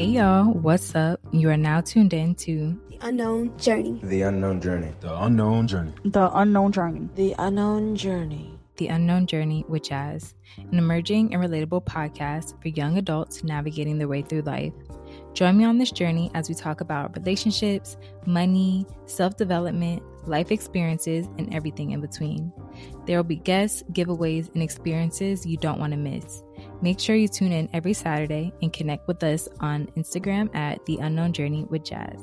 Hey 0.00 0.06
y'all, 0.06 0.46
what's 0.46 0.94
up? 0.94 1.20
You 1.30 1.50
are 1.50 1.58
now 1.58 1.82
tuned 1.82 2.14
in 2.14 2.34
to 2.36 2.74
The 2.88 2.96
Unknown 3.02 3.58
Journey. 3.58 4.00
The 4.02 4.22
unknown 4.22 4.62
journey. 4.62 4.94
The 5.02 5.14
unknown 5.24 5.66
journey. 5.68 5.92
The 6.06 6.38
Unknown 6.38 6.72
Journey. 6.72 7.10
The 7.16 7.34
Unknown 7.38 7.96
Journey. 7.96 8.58
The 8.78 8.86
Unknown 8.86 9.26
Journey 9.26 9.66
with 9.68 9.82
Jas, 9.82 10.34
an 10.56 10.78
emerging 10.78 11.34
and 11.34 11.42
relatable 11.42 11.84
podcast 11.84 12.58
for 12.62 12.68
young 12.68 12.96
adults 12.96 13.44
navigating 13.44 13.98
their 13.98 14.08
way 14.08 14.22
through 14.22 14.40
life. 14.40 14.72
Join 15.34 15.58
me 15.58 15.64
on 15.64 15.76
this 15.76 15.90
journey 15.90 16.30
as 16.32 16.48
we 16.48 16.54
talk 16.54 16.80
about 16.80 17.14
relationships, 17.14 17.98
money, 18.24 18.86
self 19.04 19.36
development, 19.36 20.02
life 20.26 20.50
experiences, 20.50 21.26
and 21.36 21.54
everything 21.54 21.90
in 21.90 22.00
between. 22.00 22.50
There 23.04 23.18
will 23.18 23.24
be 23.24 23.36
guests, 23.36 23.82
giveaways, 23.92 24.50
and 24.54 24.62
experiences 24.62 25.44
you 25.44 25.58
don't 25.58 25.78
want 25.78 25.92
to 25.92 25.98
miss. 25.98 26.42
Make 26.82 26.98
sure 26.98 27.14
you 27.14 27.28
tune 27.28 27.52
in 27.52 27.68
every 27.74 27.92
Saturday 27.92 28.54
and 28.62 28.72
connect 28.72 29.06
with 29.06 29.22
us 29.22 29.50
on 29.60 29.88
Instagram 29.98 30.54
at 30.56 30.82
The 30.86 30.96
Unknown 30.96 31.34
Journey 31.34 31.66
with 31.68 31.84
Jas. 31.84 32.18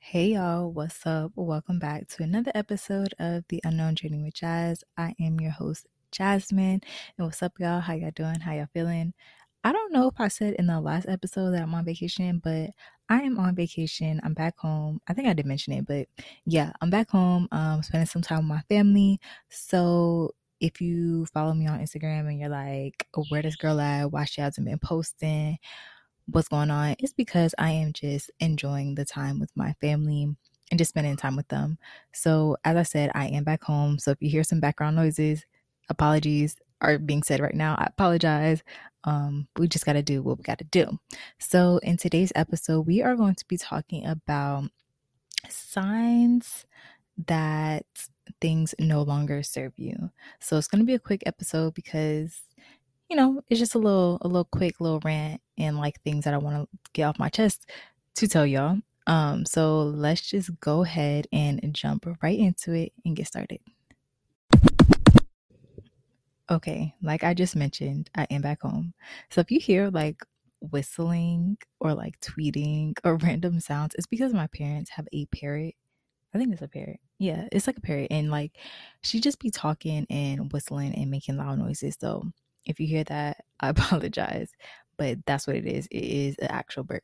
Hey 0.00 0.32
y'all, 0.32 0.72
what's 0.72 1.06
up? 1.06 1.30
Welcome 1.36 1.78
back 1.78 2.08
to 2.08 2.24
another 2.24 2.50
episode 2.56 3.14
of 3.20 3.44
The 3.48 3.60
Unknown 3.62 3.94
Journey 3.94 4.24
with 4.24 4.34
Jas. 4.34 4.82
I 4.96 5.14
am 5.20 5.38
your 5.38 5.52
host, 5.52 5.86
Jasmine. 6.10 6.80
And 7.16 7.26
what's 7.26 7.44
up, 7.44 7.52
y'all? 7.60 7.78
How 7.78 7.94
y'all 7.94 8.10
doing? 8.10 8.40
How 8.40 8.54
y'all 8.54 8.66
feeling? 8.74 9.14
I 9.62 9.70
don't 9.70 9.92
know 9.92 10.08
if 10.08 10.14
I 10.18 10.26
said 10.26 10.54
in 10.54 10.66
the 10.66 10.80
last 10.80 11.06
episode 11.08 11.52
that 11.52 11.62
I'm 11.62 11.74
on 11.74 11.84
vacation, 11.84 12.40
but 12.42 12.70
I 13.08 13.22
am 13.22 13.38
on 13.38 13.54
vacation. 13.54 14.20
I'm 14.22 14.34
back 14.34 14.58
home. 14.58 15.00
I 15.08 15.14
think 15.14 15.28
I 15.28 15.32
did 15.32 15.46
mention 15.46 15.72
it, 15.72 15.86
but 15.86 16.08
yeah, 16.44 16.72
I'm 16.80 16.90
back 16.90 17.10
home, 17.10 17.48
um, 17.52 17.82
spending 17.82 18.06
some 18.06 18.22
time 18.22 18.38
with 18.38 18.46
my 18.48 18.60
family. 18.68 19.18
So 19.48 20.34
if 20.60 20.80
you 20.80 21.24
follow 21.26 21.54
me 21.54 21.66
on 21.66 21.80
Instagram 21.80 22.28
and 22.28 22.38
you're 22.38 22.48
like, 22.50 23.06
oh, 23.16 23.24
where 23.30 23.42
this 23.42 23.56
girl 23.56 23.80
at? 23.80 24.12
Why 24.12 24.24
she 24.24 24.40
hasn't 24.40 24.66
been 24.66 24.78
posting? 24.78 25.58
What's 26.26 26.48
going 26.48 26.70
on? 26.70 26.96
It's 26.98 27.14
because 27.14 27.54
I 27.58 27.70
am 27.70 27.92
just 27.94 28.30
enjoying 28.40 28.94
the 28.94 29.04
time 29.04 29.40
with 29.40 29.50
my 29.56 29.74
family 29.80 30.36
and 30.70 30.78
just 30.78 30.90
spending 30.90 31.16
time 31.16 31.36
with 31.36 31.48
them. 31.48 31.78
So 32.12 32.56
as 32.64 32.76
I 32.76 32.82
said, 32.82 33.10
I 33.14 33.28
am 33.28 33.44
back 33.44 33.62
home. 33.64 33.98
So 33.98 34.10
if 34.10 34.18
you 34.20 34.28
hear 34.28 34.44
some 34.44 34.60
background 34.60 34.96
noises, 34.96 35.46
apologies 35.88 36.56
are 36.80 36.98
being 36.98 37.22
said 37.22 37.40
right 37.40 37.54
now. 37.54 37.74
I 37.78 37.86
apologize. 37.86 38.62
Um, 39.04 39.48
we 39.56 39.68
just 39.68 39.86
got 39.86 39.94
to 39.94 40.02
do 40.02 40.22
what 40.22 40.38
we 40.38 40.42
got 40.42 40.58
to 40.58 40.64
do. 40.64 40.98
So, 41.38 41.78
in 41.82 41.96
today's 41.96 42.32
episode, 42.34 42.86
we 42.86 43.02
are 43.02 43.16
going 43.16 43.36
to 43.36 43.46
be 43.46 43.56
talking 43.56 44.06
about 44.06 44.64
signs 45.48 46.66
that 47.26 47.86
things 48.40 48.74
no 48.78 49.02
longer 49.02 49.42
serve 49.42 49.72
you. 49.76 50.10
So, 50.40 50.56
it's 50.56 50.68
going 50.68 50.80
to 50.80 50.86
be 50.86 50.94
a 50.94 50.98
quick 50.98 51.22
episode 51.26 51.74
because 51.74 52.42
you 53.08 53.16
know, 53.16 53.42
it's 53.48 53.58
just 53.58 53.74
a 53.74 53.78
little 53.78 54.18
a 54.20 54.28
little 54.28 54.44
quick 54.44 54.80
little 54.80 55.00
rant 55.04 55.40
and 55.56 55.78
like 55.78 56.00
things 56.02 56.24
that 56.24 56.34
I 56.34 56.38
want 56.38 56.56
to 56.70 56.78
get 56.92 57.04
off 57.04 57.18
my 57.18 57.28
chest 57.28 57.70
to 58.16 58.28
tell 58.28 58.46
y'all. 58.46 58.78
Um, 59.06 59.46
so 59.46 59.82
let's 59.82 60.20
just 60.20 60.50
go 60.60 60.84
ahead 60.84 61.26
and 61.32 61.60
jump 61.72 62.06
right 62.22 62.38
into 62.38 62.72
it 62.72 62.92
and 63.04 63.16
get 63.16 63.26
started. 63.26 63.60
Okay, 66.50 66.94
like 67.02 67.24
I 67.24 67.34
just 67.34 67.56
mentioned, 67.56 68.08
I 68.14 68.26
am 68.30 68.40
back 68.40 68.62
home. 68.62 68.94
So 69.30 69.40
if 69.40 69.50
you 69.50 69.60
hear 69.60 69.90
like 69.90 70.16
whistling 70.60 71.58
or 71.78 71.94
like 71.94 72.18
tweeting 72.20 72.94
or 73.04 73.16
random 73.22 73.60
sounds, 73.60 73.94
it's 73.96 74.06
because 74.06 74.32
my 74.32 74.46
parents 74.48 74.90
have 74.90 75.06
a 75.12 75.26
parrot. 75.26 75.74
I 76.34 76.38
think 76.38 76.52
it's 76.52 76.62
a 76.62 76.68
parrot. 76.68 77.00
Yeah, 77.18 77.48
it's 77.52 77.66
like 77.66 77.76
a 77.78 77.82
parrot. 77.82 78.08
And 78.10 78.30
like 78.30 78.52
she 79.02 79.20
just 79.20 79.40
be 79.40 79.50
talking 79.50 80.06
and 80.08 80.50
whistling 80.52 80.94
and 80.94 81.10
making 81.10 81.36
loud 81.36 81.58
noises. 81.58 81.96
So 82.00 82.24
if 82.64 82.80
you 82.80 82.86
hear 82.86 83.04
that, 83.04 83.44
I 83.60 83.68
apologize. 83.70 84.50
But 84.96 85.18
that's 85.26 85.46
what 85.46 85.56
it 85.56 85.66
is. 85.66 85.86
It 85.90 86.04
is 86.04 86.36
an 86.38 86.48
actual 86.48 86.84
bird. 86.84 87.02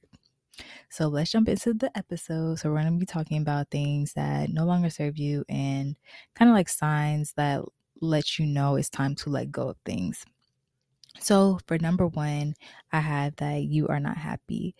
So 0.89 1.09
let's 1.09 1.31
jump 1.33 1.49
into 1.49 1.75
the 1.75 1.97
episode. 1.97 2.59
So 2.59 2.71
we're 2.71 2.81
going 2.81 2.93
to 2.93 2.99
be 2.99 3.07
talking 3.07 3.43
about 3.43 3.71
things 3.71 4.13
that 4.15 4.51
no 4.51 4.65
longer 4.65 4.91
serve 4.91 5.19
you 5.19 5.45
and 5.49 5.97
kind 6.35 6.51
of 6.51 6.55
like 6.55 6.69
signs 6.69 7.33
that 7.37 7.63
let 8.01 8.39
you 8.39 8.47
know 8.47 8.77
it's 8.77 8.91
time 8.91 9.15
to 9.17 9.31
let 9.31 9.53
go 9.53 9.69
of 9.69 9.77
things. 9.85 10.25
So, 11.21 11.59
for 11.67 11.79
number 11.79 12.07
one, 12.07 12.55
I 12.93 13.01
have 13.01 13.37
that 13.37 13.65
you 13.65 13.89
are 13.89 14.01
not 14.01 14.17
happy. 14.17 14.75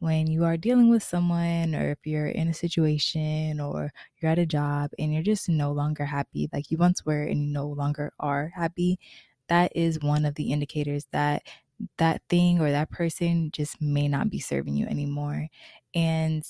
When 0.00 0.26
you 0.28 0.44
are 0.44 0.56
dealing 0.56 0.90
with 0.90 1.02
someone, 1.02 1.74
or 1.74 1.90
if 1.92 2.06
you're 2.06 2.28
in 2.28 2.48
a 2.48 2.54
situation, 2.54 3.60
or 3.60 3.92
you're 4.20 4.32
at 4.32 4.38
a 4.38 4.46
job 4.46 4.90
and 4.98 5.12
you're 5.14 5.22
just 5.22 5.48
no 5.48 5.72
longer 5.72 6.04
happy, 6.06 6.48
like 6.52 6.70
you 6.70 6.78
once 6.78 7.04
were 7.06 7.22
and 7.22 7.44
you 7.46 7.52
no 7.52 7.66
longer 7.68 8.12
are 8.20 8.48
happy, 8.54 8.98
that 9.48 9.72
is 9.76 10.00
one 10.00 10.24
of 10.24 10.34
the 10.36 10.52
indicators 10.52 11.06
that 11.12 11.44
that 11.98 12.22
thing 12.28 12.60
or 12.60 12.70
that 12.70 12.90
person 12.90 13.50
just 13.52 13.80
may 13.82 14.08
not 14.08 14.30
be 14.30 14.40
serving 14.40 14.76
you 14.76 14.86
anymore. 14.86 15.48
And, 15.94 16.44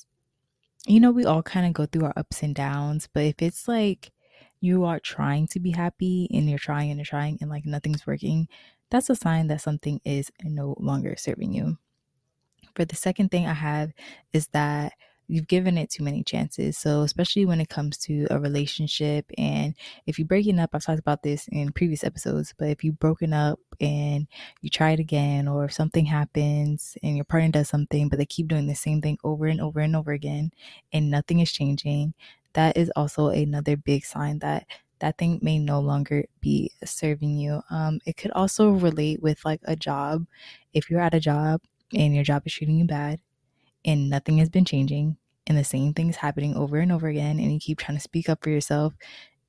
you 0.86 1.00
know, 1.00 1.10
we 1.10 1.24
all 1.24 1.42
kind 1.42 1.66
of 1.66 1.72
go 1.72 1.86
through 1.86 2.06
our 2.06 2.12
ups 2.16 2.42
and 2.42 2.54
downs, 2.54 3.08
but 3.12 3.24
if 3.24 3.42
it's 3.42 3.68
like, 3.68 4.12
you 4.62 4.84
are 4.84 5.00
trying 5.00 5.48
to 5.48 5.60
be 5.60 5.72
happy 5.72 6.28
and 6.32 6.48
you're 6.48 6.58
trying 6.58 6.90
and 6.90 6.98
you're 6.98 7.04
trying 7.04 7.38
and 7.40 7.50
like 7.50 7.66
nothing's 7.66 8.06
working, 8.06 8.48
that's 8.90 9.10
a 9.10 9.16
sign 9.16 9.48
that 9.48 9.60
something 9.60 10.00
is 10.04 10.30
no 10.44 10.76
longer 10.78 11.16
serving 11.16 11.52
you. 11.52 11.78
For 12.74 12.84
the 12.84 12.96
second 12.96 13.30
thing 13.30 13.46
I 13.46 13.54
have 13.54 13.92
is 14.32 14.48
that 14.48 14.92
you've 15.28 15.48
given 15.48 15.78
it 15.78 15.90
too 15.90 16.02
many 16.04 16.22
chances. 16.22 16.76
So, 16.76 17.02
especially 17.02 17.46
when 17.46 17.60
it 17.60 17.68
comes 17.68 17.96
to 17.98 18.26
a 18.30 18.38
relationship, 18.38 19.30
and 19.38 19.74
if 20.06 20.18
you're 20.18 20.28
breaking 20.28 20.58
up, 20.58 20.70
I've 20.72 20.84
talked 20.84 20.98
about 20.98 21.22
this 21.22 21.48
in 21.50 21.72
previous 21.72 22.04
episodes, 22.04 22.54
but 22.58 22.68
if 22.68 22.84
you've 22.84 22.98
broken 22.98 23.32
up 23.32 23.58
and 23.80 24.26
you 24.60 24.70
try 24.70 24.90
it 24.90 25.00
again, 25.00 25.48
or 25.48 25.64
if 25.64 25.72
something 25.72 26.04
happens 26.06 26.96
and 27.02 27.16
your 27.16 27.24
partner 27.24 27.50
does 27.50 27.68
something, 27.68 28.08
but 28.08 28.18
they 28.18 28.26
keep 28.26 28.48
doing 28.48 28.66
the 28.66 28.74
same 28.74 29.00
thing 29.00 29.18
over 29.24 29.46
and 29.46 29.60
over 29.60 29.80
and 29.80 29.96
over 29.96 30.12
again, 30.12 30.50
and 30.92 31.10
nothing 31.10 31.40
is 31.40 31.50
changing, 31.52 32.14
that 32.54 32.76
is 32.76 32.90
also 32.96 33.28
another 33.28 33.76
big 33.76 34.04
sign 34.04 34.38
that 34.40 34.66
that 35.00 35.18
thing 35.18 35.40
may 35.42 35.58
no 35.58 35.80
longer 35.80 36.26
be 36.40 36.70
serving 36.84 37.36
you. 37.36 37.60
Um, 37.70 38.00
it 38.06 38.16
could 38.16 38.30
also 38.32 38.70
relate 38.70 39.20
with 39.22 39.44
like 39.44 39.60
a 39.64 39.74
job. 39.74 40.26
If 40.72 40.91
you're 40.91 41.00
at 41.00 41.14
a 41.14 41.20
job 41.20 41.60
and 41.92 42.14
your 42.14 42.24
job 42.24 42.42
is 42.46 42.52
treating 42.54 42.76
you 42.78 42.84
bad 42.86 43.20
and 43.84 44.08
nothing 44.10 44.38
has 44.38 44.48
been 44.48 44.64
changing 44.64 45.16
and 45.46 45.58
the 45.58 45.64
same 45.64 45.92
thing's 45.92 46.16
happening 46.16 46.54
over 46.56 46.78
and 46.78 46.92
over 46.92 47.08
again 47.08 47.38
and 47.41 47.52
you 47.52 47.58
keep 47.58 47.78
trying 47.78 47.98
to 47.98 48.02
speak 48.02 48.28
up 48.28 48.42
for 48.44 48.50
yourself 48.50 48.94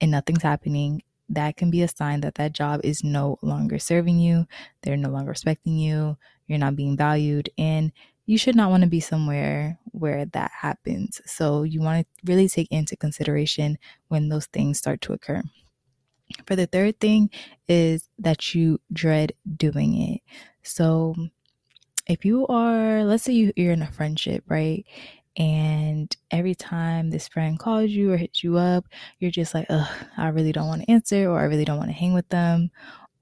and 0.02 0.12
nothing's 0.12 0.44
happening, 0.44 1.03
that 1.30 1.56
can 1.56 1.72
be 1.72 1.81
a 1.81 1.88
sign 1.88 2.22
that 2.22 2.36
that 2.36 2.53
job 2.53 2.81
is 2.84 3.03
no 3.03 3.38
longer 3.42 3.80
serving 3.80 4.19
you. 4.19 4.46
They're 4.81 4.97
no 4.97 5.09
longer 5.09 5.30
respecting 5.30 5.78
you. 5.78 6.18
You're 6.47 6.59
not 6.59 6.75
being 6.75 6.97
valued. 6.97 7.50
And 7.58 7.92
you 8.26 8.38
should 8.38 8.56
not 8.56 8.70
want 8.70 8.84
to 8.84 8.90
be 8.90 9.00
somewhere 9.00 9.80
where 9.92 10.26
that 10.26 10.52
happens. 10.52 11.22
So 11.26 11.64
you 11.64 11.82
want 11.82 12.08
to 12.08 12.32
really 12.32 12.48
take 12.48 12.72
into 12.72 12.96
consideration 12.96 13.78
when 14.08 14.30
those 14.30 14.46
things 14.48 14.78
start 14.78 15.02
to 15.02 15.14
occur. 15.14 15.44
For 16.48 16.56
the 16.56 16.66
third 16.66 17.00
thing 17.00 17.30
is 17.68 18.10
that 18.20 18.56
you 18.56 18.80
dread 18.92 19.34
doing 19.58 20.02
it. 20.02 20.22
So 20.64 21.16
if 22.08 22.26
you 22.26 22.48
are, 22.48 23.04
let's 23.04 23.24
say 23.24 23.34
you, 23.34 23.54
you're 23.56 23.74
in 23.74 23.82
a 23.82 23.92
friendship, 23.92 24.44
right? 24.48 24.86
And 25.36 26.16
every 26.32 26.56
time 26.56 27.10
this 27.10 27.28
friend 27.28 27.60
calls 27.60 27.92
you 27.92 28.12
or 28.12 28.18
hits 28.18 28.44
you 28.44 28.58
up, 28.58 28.86
you're 29.20 29.32
just 29.32 29.54
like, 29.54 29.66
ugh, 29.70 29.90
I 30.18 30.30
really 30.30 30.52
don't 30.52 30.68
want 30.68 30.84
to 30.84 30.92
answer, 30.92 31.30
or 31.30 31.40
I 31.40 31.46
really 31.46 31.66
don't 31.66 31.78
want 31.78 31.90
to 31.90 31.96
hang 31.96 32.14
with 32.14 32.30
them, 32.30 32.72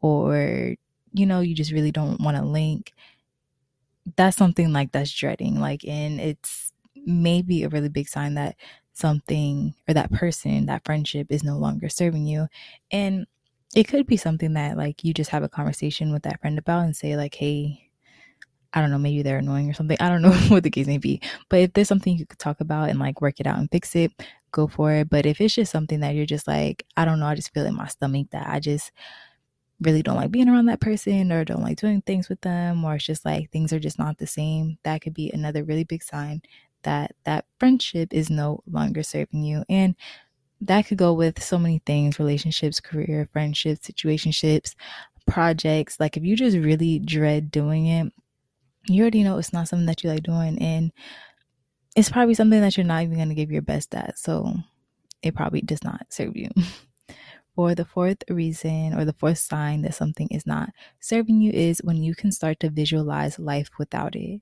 or, 0.02 0.76
you 1.14 1.26
know, 1.26 1.40
you 1.40 1.56
just 1.56 1.72
really 1.72 1.92
don't 1.92 2.20
want 2.22 2.38
to 2.38 2.44
link 2.44 2.94
that's 4.18 4.38
something 4.38 4.72
like 4.74 4.92
that's 4.92 5.12
dreading 5.12 5.60
like 5.60 5.86
and 5.86 6.20
it's 6.20 6.72
maybe 7.06 7.64
a 7.64 7.70
really 7.70 7.90
big 7.90 8.08
sign 8.08 8.36
that 8.36 8.56
something 8.94 9.74
or 9.88 9.94
that 9.94 10.12
person 10.12 10.66
that 10.66 10.84
friendship 10.84 11.28
is 11.30 11.44
no 11.44 11.58
longer 11.58 11.90
serving 11.90 12.26
you 12.26 12.48
and 12.92 13.26
it 13.76 13.88
could 13.88 14.06
be 14.06 14.18
something 14.18 14.54
that 14.54 14.78
like 14.78 15.04
you 15.04 15.14
just 15.14 15.30
have 15.30 15.44
a 15.44 15.50
conversation 15.50 16.12
with 16.12 16.24
that 16.24 16.40
friend 16.42 16.60
about 16.60 16.84
and 16.84 16.96
say 16.96 17.16
like 17.16 17.36
hey 17.36 17.90
i 18.74 18.82
don't 18.82 18.92
know 18.92 18.98
maybe 18.98 19.22
they're 19.22 19.38
annoying 19.38 19.70
or 19.70 19.74
something. 19.74 19.98
I 20.00 20.10
don't 20.10 20.22
know 20.22 20.32
what 20.50 20.64
the 20.64 20.70
case 20.70 20.88
may 20.88 20.98
be 20.98 21.22
but 21.50 21.60
if 21.60 21.74
there's 21.74 21.88
something 21.88 22.18
you 22.18 22.26
could 22.26 22.40
talk 22.40 22.60
about 22.60 22.90
and 22.90 23.00
like 23.00 23.22
work 23.22 23.40
it 23.40 23.48
out 23.48 23.60
and 23.60 23.72
fix 23.72 23.96
it 23.96 24.12
go 24.52 24.68
for 24.68 24.92
it 24.92 25.10
but 25.10 25.26
if 25.26 25.40
it's 25.40 25.56
just 25.56 25.72
something 25.72 26.02
that 26.02 26.16
you're 26.16 26.26
just 26.26 26.48
like 26.48 26.86
i 26.98 27.06
don't 27.06 27.20
know 27.20 27.28
i 27.28 27.36
just 27.36 27.54
feel 27.54 27.66
in 27.66 27.76
my 27.76 27.88
stomach 27.88 28.28
that 28.32 28.48
i 28.48 28.60
just 28.60 28.92
really 29.82 30.04
don't 30.04 30.16
like 30.16 30.32
being 30.32 30.48
around 30.48 30.68
that 30.68 30.80
person 30.80 31.32
or 31.32 31.44
don't 31.44 31.64
like 31.64 31.80
doing 31.80 32.02
things 32.02 32.30
with 32.30 32.40
them 32.42 32.86
or 32.86 32.96
it's 32.96 33.06
just 33.06 33.26
like 33.26 33.50
things 33.50 33.74
are 33.74 33.80
just 33.80 34.00
not 34.00 34.18
the 34.18 34.28
same 34.28 34.78
that 34.84 35.02
could 35.02 35.14
be 35.14 35.32
another 35.32 35.64
really 35.64 35.84
big 35.84 36.04
sign 36.04 36.42
that 36.84 37.16
that 37.26 37.46
friendship 37.60 38.14
is 38.14 38.30
no 38.30 38.64
longer 38.70 39.04
serving 39.04 39.44
you. 39.44 39.64
And 39.70 39.96
that 40.62 40.88
could 40.88 40.98
go 40.98 41.14
with 41.14 41.42
so 41.42 41.58
many 41.58 41.82
things 41.86 42.20
relationships 42.20 42.80
career 42.80 43.28
friendships 43.32 43.88
situationships 43.88 44.76
projects. 45.28 46.00
Like 46.00 46.18
if 46.18 46.24
you 46.24 46.36
just 46.36 46.58
really 46.58 47.00
dread 47.00 47.52
doing 47.52 47.88
it 47.88 48.14
you 48.88 49.02
already 49.04 49.24
know 49.24 49.38
it's 49.38 49.54
not 49.54 49.68
something 49.68 49.86
that 49.86 50.04
you 50.04 50.10
like 50.10 50.24
doing 50.24 50.58
and 50.60 50.92
it's 51.96 52.10
probably 52.10 52.34
something 52.34 52.62
that 52.62 52.78
you're 52.78 52.86
not 52.86 53.04
even 53.04 53.16
going 53.18 53.30
to 53.30 53.36
give 53.36 53.52
your 53.52 53.62
best 53.62 53.94
at. 53.94 54.18
So 54.18 54.56
it 55.22 55.36
probably 55.36 55.62
does 55.62 55.84
not 55.84 56.06
serve 56.10 56.36
you 56.36 56.50
Or 57.56 57.76
the 57.76 57.86
fourth 57.86 58.24
reason 58.30 58.94
or 58.94 59.06
the 59.06 59.14
fourth 59.14 59.38
sign 59.40 59.82
that 59.84 59.94
something 59.96 60.28
is 60.30 60.48
not 60.48 60.70
serving 61.00 61.42
you 61.42 61.52
is 61.52 61.80
when 61.84 61.98
you 61.98 62.16
can 62.16 62.32
start 62.32 62.60
to 62.62 62.70
visualize 62.70 63.38
life 63.40 63.70
without 63.78 64.16
it. 64.16 64.42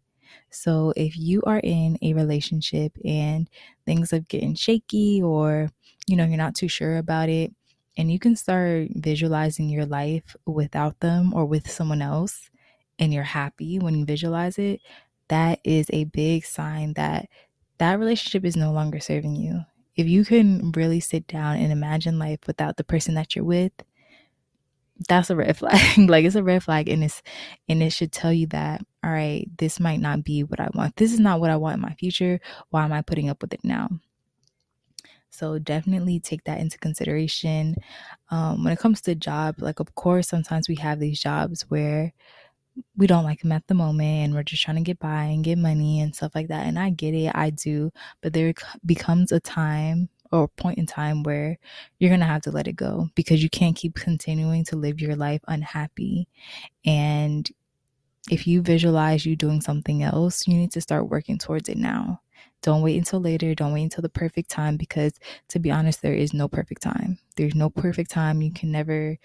So 0.52 0.94
if 0.96 1.18
you 1.18 1.42
are 1.46 1.60
in 1.60 1.98
a 2.02 2.14
relationship 2.14 2.96
and 3.04 3.50
things 3.86 4.14
are 4.14 4.20
getting 4.20 4.54
shaky 4.56 5.22
or 5.24 5.70
you 6.08 6.16
know 6.16 6.26
you're 6.26 6.38
not 6.38 6.56
too 6.56 6.68
sure 6.68 6.98
about 6.98 7.30
it 7.30 7.54
and 7.98 8.12
you 8.12 8.20
can 8.20 8.36
start 8.36 8.90
visualizing 8.96 9.70
your 9.70 9.86
life 9.86 10.36
without 10.46 11.00
them 11.00 11.34
or 11.34 11.46
with 11.46 11.70
someone 11.70 12.02
else 12.02 12.50
and 13.00 13.14
you're 13.14 13.24
happy 13.24 13.80
when 13.80 13.96
you 13.96 14.06
visualize 14.06 14.58
it, 14.60 14.82
that 15.30 15.60
is 15.64 15.88
a 15.92 16.06
big 16.06 16.46
sign 16.46 16.94
that 16.94 17.28
that 17.78 18.00
relationship 18.00 18.46
is 18.46 18.56
no 18.56 18.72
longer 18.72 19.00
serving 19.00 19.36
you 19.36 19.62
if 20.00 20.08
you 20.08 20.24
can 20.24 20.72
really 20.76 21.02
sit 21.02 21.28
down 21.28 21.58
and 21.58 21.74
imagine 21.74 22.18
life 22.18 22.40
without 22.48 22.78
the 22.78 22.86
person 22.86 23.16
that 23.16 23.36
you're 23.36 23.44
with, 23.44 23.74
that's 25.10 25.30
a 25.30 25.36
red 25.36 25.58
flag. 25.60 26.10
like 26.10 26.24
it's 26.24 26.36
a 26.36 26.44
red 26.44 26.64
flag 26.64 26.88
and 26.88 27.04
it's 27.04 27.22
and 27.68 27.84
it 27.84 27.92
should 27.92 28.14
tell 28.14 28.32
you 28.32 28.48
that, 28.48 28.82
all 29.04 29.12
right, 29.12 29.46
this 29.58 29.78
might 29.78 30.00
not 30.00 30.24
be 30.24 30.44
what 30.44 30.62
I 30.62 30.70
want. 30.74 30.96
This 30.96 31.12
is 31.12 31.20
not 31.20 31.42
what 31.42 31.50
I 31.52 31.58
want 31.58 31.76
in 31.76 31.82
my 31.82 31.94
future. 31.96 32.40
Why 32.70 32.86
am 32.86 32.94
I 32.94 33.02
putting 33.02 33.30
up 33.30 33.42
with 33.42 33.54
it 33.54 33.62
now? 33.64 33.90
So 35.30 35.60
definitely 35.60 36.20
take 36.22 36.46
that 36.46 36.60
into 36.60 36.78
consideration. 36.78 37.76
Um, 38.32 38.64
when 38.64 38.72
it 38.72 38.80
comes 38.80 39.02
to 39.02 39.16
job, 39.16 39.56
like 39.60 39.82
of 39.82 39.96
course, 39.96 40.30
sometimes 40.30 40.70
we 40.70 40.76
have 40.76 41.00
these 41.00 41.20
jobs 41.20 41.64
where 41.70 42.14
we 42.98 43.08
don't 43.08 43.24
like 43.24 43.42
them 43.42 43.52
at 43.52 43.68
the 43.68 43.74
moment 43.74 44.26
and 44.26 44.34
we're 44.34 44.44
just 44.44 44.64
trying 44.64 44.78
to 44.78 44.84
get 44.84 45.00
by 45.00 45.24
and 45.24 45.44
get 45.44 45.58
money 45.58 46.02
and 46.02 46.16
stuff 46.16 46.34
like 46.36 46.48
that. 46.48 46.66
And 46.66 46.78
I 46.78 46.90
get 46.90 47.14
it, 47.14 47.32
I 47.36 47.50
do. 47.50 47.92
But 48.22 48.34
there 48.34 48.54
becomes 48.86 49.32
a 49.32 49.40
time 49.40 50.10
or 50.32 50.44
a 50.44 50.48
point 50.48 50.78
in 50.78 50.86
time 50.86 51.24
where 51.24 51.58
you're 51.98 52.10
going 52.10 52.20
to 52.20 52.26
have 52.26 52.44
to 52.44 52.52
let 52.52 52.68
it 52.68 52.76
go 52.76 53.10
because 53.16 53.42
you 53.42 53.50
can't 53.50 53.76
keep 53.76 53.96
continuing 53.96 54.64
to 54.66 54.76
live 54.76 55.02
your 55.02 55.16
life 55.16 55.42
unhappy. 55.48 56.28
And 56.86 57.50
if 58.30 58.46
you 58.46 58.62
visualize 58.62 59.26
you 59.26 59.36
doing 59.36 59.62
something 59.62 60.04
else, 60.04 60.48
you 60.48 60.56
need 60.56 60.72
to 60.74 60.82
start 60.82 61.10
working 61.10 61.38
towards 61.38 61.70
it 61.70 61.78
now. 61.78 62.22
Don't 62.62 62.82
wait 62.82 62.98
until 62.98 63.22
later. 63.22 63.56
Don't 63.56 63.74
wait 63.74 63.84
until 63.84 64.02
the 64.02 64.10
perfect 64.10 64.52
time 64.52 64.78
because, 64.78 65.14
to 65.50 65.60
be 65.60 65.72
honest, 65.72 66.02
there 66.02 66.14
is 66.14 66.34
no 66.34 66.48
perfect 66.48 66.82
time. 66.82 67.18
There's 67.38 67.56
no 67.56 67.70
perfect 67.70 68.12
time. 68.12 68.42
You 68.42 68.52
can 68.52 68.72
never 68.72 69.18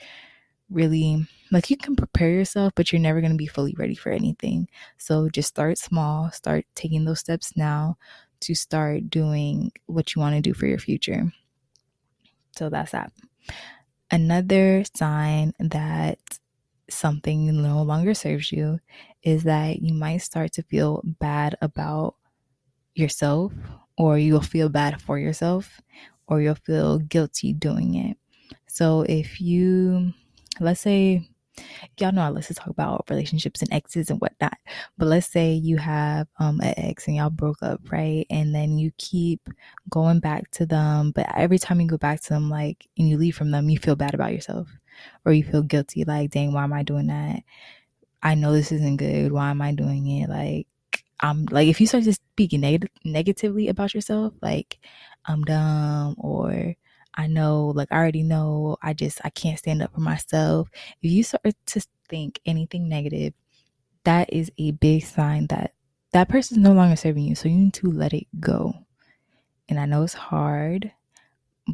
really 0.71 1.27
like 1.51 1.71
you 1.71 1.77
can 1.77 1.97
prepare 1.97 2.31
yourself, 2.31 2.73
but 2.75 2.93
you're 2.93 3.01
never 3.01 3.21
going 3.21 3.33
to 3.33 3.39
be 3.39 3.47
fully 3.47 3.75
ready 3.79 3.95
for 3.95 4.11
anything. 4.11 4.69
So 4.99 5.29
just 5.29 5.49
start 5.49 5.79
small, 5.79 6.31
start 6.31 6.67
taking 6.75 7.05
those 7.05 7.21
steps 7.21 7.57
now 7.57 7.97
to 8.41 8.55
start 8.55 9.09
doing 9.11 9.73
what 9.87 10.15
you 10.15 10.21
want 10.21 10.35
to 10.37 10.41
do 10.41 10.55
for 10.55 10.67
your 10.67 10.79
future. 10.79 11.33
So 12.57 12.69
that's 12.69 12.93
that. 12.93 13.13
Another 14.11 14.85
sign 14.95 15.53
that 15.59 16.19
something 16.91 17.63
no 17.63 17.83
longer 17.83 18.15
serves 18.15 18.53
you 18.53 18.79
is 19.23 19.45
that 19.45 19.81
you 19.81 19.95
might 19.95 20.19
start 20.19 20.53
to 20.53 20.63
feel 20.63 21.03
bad 21.05 21.57
about 21.63 22.17
yourself, 22.95 23.53
or 23.97 24.19
you'll 24.19 24.41
feel 24.41 24.69
bad 24.69 25.01
for 25.01 25.19
yourself, 25.19 25.81
or 26.29 26.41
you'll 26.41 26.55
feel 26.55 26.99
guilty 26.99 27.53
doing 27.53 27.95
it. 27.95 28.17
So 28.67 29.03
if 29.03 29.41
you 29.41 30.13
let's 30.61 30.81
say 30.81 31.29
y'all 31.99 32.13
know 32.13 32.23
I 32.23 32.29
like 32.29 32.47
to 32.47 32.55
talk 32.55 32.69
about 32.69 33.05
relationships 33.11 33.63
and 33.63 33.73
exes 33.73 34.11
and 34.11 34.21
whatnot. 34.21 34.59
But 34.99 35.07
let's 35.09 35.27
say 35.29 35.53
you 35.55 35.77
have 35.79 36.29
um 36.39 36.61
an 36.61 36.75
ex 36.77 37.07
and 37.07 37.17
y'all 37.17 37.31
broke 37.31 37.63
up, 37.63 37.81
right? 37.93 38.27
And 38.31 38.55
then 38.55 38.79
you 38.79 38.93
keep 38.99 39.49
going 39.91 40.21
back 40.21 40.51
to 40.53 40.67
them, 40.67 41.13
but 41.13 41.27
every 41.37 41.59
time 41.59 41.81
you 41.81 41.87
go 41.89 41.99
back 41.99 42.21
to 42.23 42.31
them, 42.31 42.51
like 42.51 42.87
and 42.99 43.09
you 43.09 43.19
leave 43.19 43.37
from 43.37 43.51
them, 43.51 43.71
you 43.71 43.79
feel 43.79 43.97
bad 43.97 44.15
about 44.15 44.33
yourself. 44.33 44.69
Or 45.25 45.33
you 45.33 45.43
feel 45.45 45.63
guilty, 45.63 46.05
like, 46.05 46.31
dang, 46.31 46.53
why 46.53 46.63
am 46.65 46.73
I 46.73 46.85
doing 46.85 47.09
that? 47.09 47.43
I 48.23 48.35
know 48.35 48.53
this 48.53 48.73
isn't 48.73 48.97
good. 48.97 49.33
Why 49.33 49.51
am 49.51 49.61
I 49.63 49.73
doing 49.73 50.07
it? 50.09 50.29
Like 50.29 50.67
I'm 51.21 51.47
like 51.47 51.69
if 51.69 51.81
you 51.81 51.87
start 51.87 52.05
just 52.05 52.23
speaking 52.33 52.61
neg- 52.61 52.91
negatively 53.05 53.69
about 53.69 53.95
yourself, 53.95 54.35
like 54.43 54.79
I'm 55.27 55.43
dumb 55.45 56.17
or 56.19 56.75
I 57.17 57.27
know, 57.27 57.73
like, 57.75 57.89
I 57.91 57.97
already 57.97 58.23
know, 58.23 58.77
I 58.83 58.93
just, 58.93 59.21
I 59.25 59.31
can't 59.31 59.59
stand 59.59 59.83
up 59.83 59.95
for 59.95 60.01
myself. 60.01 60.69
If 61.03 61.11
you 61.11 61.23
start 61.23 61.55
to 61.67 61.87
think 62.09 62.41
anything 62.47 62.89
negative, 62.89 63.35
that 64.05 64.33
is 64.33 64.51
a 64.59 64.73
big 64.73 65.05
sign 65.05 65.47
that 65.49 65.75
that 66.13 66.29
person 66.29 66.59
is 66.59 66.63
no 66.63 66.73
longer 66.73 66.97
serving 66.97 67.25
you. 67.25 67.35
So 67.35 67.49
you 67.49 67.57
need 67.57 67.75
to 67.75 67.91
let 67.91 68.13
it 68.13 68.27
go. 68.41 68.75
And 69.69 69.81
I 69.81 69.87
know 69.87 70.03
it's 70.03 70.15
hard, 70.15 70.93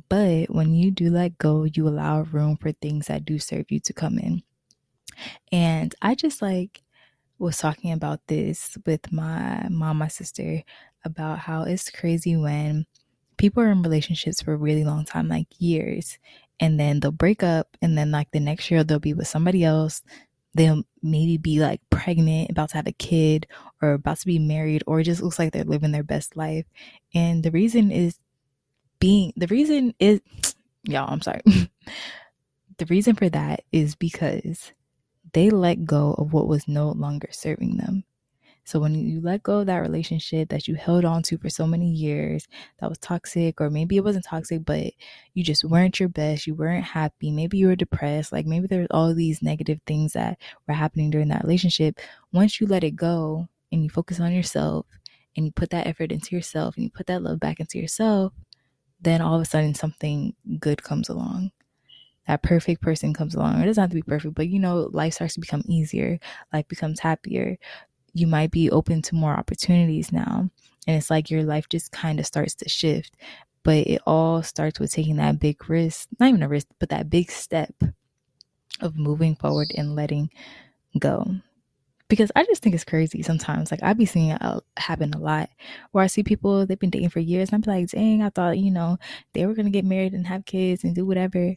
but 0.08 0.50
when 0.50 0.72
you 0.74 0.90
do 0.90 1.10
let 1.10 1.38
go, 1.38 1.64
you 1.64 1.88
allow 1.88 2.22
room 2.22 2.56
for 2.56 2.72
things 2.72 3.06
that 3.08 3.24
do 3.24 3.38
serve 3.38 3.66
you 3.70 3.80
to 3.80 3.92
come 3.92 4.18
in. 4.18 4.42
And 5.52 5.94
I 6.00 6.14
just 6.14 6.40
like 6.40 6.82
was 7.38 7.58
talking 7.58 7.92
about 7.92 8.20
this 8.28 8.76
with 8.86 9.12
my 9.12 9.66
mom, 9.70 9.98
my 9.98 10.08
sister, 10.08 10.62
about 11.04 11.40
how 11.40 11.62
it's 11.62 11.90
crazy 11.90 12.36
when 12.36 12.86
people 13.40 13.62
are 13.62 13.70
in 13.70 13.82
relationships 13.82 14.42
for 14.42 14.52
a 14.52 14.56
really 14.56 14.84
long 14.84 15.06
time, 15.06 15.26
like 15.26 15.46
years, 15.58 16.18
and 16.60 16.78
then 16.78 17.00
they'll 17.00 17.10
break 17.10 17.42
up, 17.42 17.74
and 17.80 17.96
then 17.96 18.10
like 18.10 18.30
the 18.32 18.38
next 18.38 18.70
year 18.70 18.84
they'll 18.84 18.98
be 18.98 19.14
with 19.14 19.26
somebody 19.26 19.64
else. 19.64 20.02
They'll 20.52 20.82
maybe 21.02 21.38
be 21.38 21.58
like 21.58 21.80
pregnant, 21.88 22.50
about 22.50 22.68
to 22.70 22.76
have 22.76 22.86
a 22.86 22.92
kid, 22.92 23.46
or 23.80 23.92
about 23.92 24.18
to 24.18 24.26
be 24.26 24.38
married, 24.38 24.82
or 24.86 25.00
it 25.00 25.04
just 25.04 25.22
looks 25.22 25.38
like 25.38 25.52
they're 25.52 25.64
living 25.64 25.90
their 25.90 26.02
best 26.02 26.36
life. 26.36 26.66
And 27.14 27.42
the 27.42 27.50
reason 27.50 27.90
is 27.90 28.18
being 28.98 29.32
the 29.36 29.46
reason 29.46 29.94
is 29.98 30.20
y'all, 30.84 31.10
I'm 31.10 31.22
sorry. 31.22 31.40
the 32.76 32.86
reason 32.90 33.16
for 33.16 33.30
that 33.30 33.64
is 33.72 33.94
because 33.94 34.72
they 35.32 35.48
let 35.48 35.86
go 35.86 36.14
of 36.18 36.34
what 36.34 36.46
was 36.46 36.68
no 36.68 36.90
longer 36.90 37.28
serving 37.30 37.78
them. 37.78 38.04
So 38.64 38.78
when 38.78 38.94
you 38.94 39.20
let 39.20 39.42
go 39.42 39.60
of 39.60 39.66
that 39.66 39.78
relationship 39.78 40.48
that 40.50 40.68
you 40.68 40.74
held 40.74 41.04
on 41.04 41.22
to 41.24 41.38
for 41.38 41.48
so 41.48 41.66
many 41.66 41.90
years 41.90 42.46
that 42.78 42.88
was 42.88 42.98
toxic, 42.98 43.60
or 43.60 43.70
maybe 43.70 43.96
it 43.96 44.04
wasn't 44.04 44.24
toxic, 44.24 44.64
but 44.64 44.92
you 45.34 45.42
just 45.42 45.64
weren't 45.64 45.98
your 45.98 46.08
best, 46.08 46.46
you 46.46 46.54
weren't 46.54 46.84
happy, 46.84 47.30
maybe 47.30 47.58
you 47.58 47.68
were 47.68 47.76
depressed, 47.76 48.32
like 48.32 48.46
maybe 48.46 48.66
there's 48.66 48.86
all 48.90 49.14
these 49.14 49.42
negative 49.42 49.80
things 49.86 50.12
that 50.12 50.38
were 50.68 50.74
happening 50.74 51.10
during 51.10 51.28
that 51.28 51.42
relationship. 51.42 51.98
Once 52.32 52.60
you 52.60 52.66
let 52.66 52.84
it 52.84 52.96
go 52.96 53.48
and 53.72 53.82
you 53.82 53.90
focus 53.90 54.20
on 54.20 54.32
yourself 54.32 54.86
and 55.36 55.46
you 55.46 55.52
put 55.52 55.70
that 55.70 55.86
effort 55.86 56.12
into 56.12 56.34
yourself 56.36 56.76
and 56.76 56.84
you 56.84 56.90
put 56.90 57.06
that 57.06 57.22
love 57.22 57.40
back 57.40 57.60
into 57.60 57.78
yourself, 57.78 58.32
then 59.00 59.20
all 59.20 59.36
of 59.36 59.42
a 59.42 59.44
sudden 59.46 59.74
something 59.74 60.34
good 60.58 60.82
comes 60.82 61.08
along 61.08 61.50
that 62.26 62.42
perfect 62.42 62.80
person 62.80 63.12
comes 63.12 63.34
along. 63.34 63.60
It 63.60 63.66
doesn't 63.66 63.80
have 63.80 63.90
to 63.90 63.96
be 63.96 64.02
perfect, 64.02 64.34
but 64.34 64.48
you 64.48 64.60
know, 64.60 64.88
life 64.92 65.14
starts 65.14 65.34
to 65.34 65.40
become 65.40 65.64
easier, 65.66 66.18
life 66.52 66.68
becomes 66.68 67.00
happier 67.00 67.58
you 68.12 68.26
might 68.26 68.50
be 68.50 68.70
open 68.70 69.02
to 69.02 69.14
more 69.14 69.32
opportunities 69.32 70.12
now. 70.12 70.50
And 70.86 70.96
it's 70.96 71.10
like 71.10 71.30
your 71.30 71.42
life 71.42 71.68
just 71.68 71.92
kind 71.92 72.18
of 72.18 72.26
starts 72.26 72.54
to 72.56 72.68
shift. 72.68 73.14
But 73.62 73.86
it 73.86 74.00
all 74.06 74.42
starts 74.42 74.80
with 74.80 74.92
taking 74.92 75.16
that 75.16 75.38
big 75.38 75.68
risk, 75.68 76.08
not 76.18 76.30
even 76.30 76.42
a 76.42 76.48
risk, 76.48 76.66
but 76.78 76.88
that 76.88 77.10
big 77.10 77.30
step 77.30 77.74
of 78.80 78.96
moving 78.96 79.34
forward 79.34 79.70
and 79.76 79.94
letting 79.94 80.30
go. 80.98 81.26
Because 82.08 82.32
I 82.34 82.44
just 82.44 82.62
think 82.62 82.74
it's 82.74 82.84
crazy 82.84 83.22
sometimes. 83.22 83.70
Like 83.70 83.82
I 83.82 83.92
be 83.92 84.06
seeing 84.06 84.30
it 84.30 84.42
happen 84.78 85.12
a 85.12 85.18
lot 85.18 85.50
where 85.92 86.02
I 86.02 86.08
see 86.08 86.22
people, 86.22 86.66
they've 86.66 86.78
been 86.78 86.90
dating 86.90 87.10
for 87.10 87.20
years 87.20 87.50
and 87.50 87.64
I'm 87.64 87.72
like, 87.72 87.90
dang, 87.90 88.22
I 88.22 88.30
thought, 88.30 88.58
you 88.58 88.70
know, 88.70 88.96
they 89.34 89.46
were 89.46 89.54
going 89.54 89.66
to 89.66 89.70
get 89.70 89.84
married 89.84 90.14
and 90.14 90.26
have 90.26 90.44
kids 90.44 90.82
and 90.82 90.94
do 90.94 91.06
whatever 91.06 91.54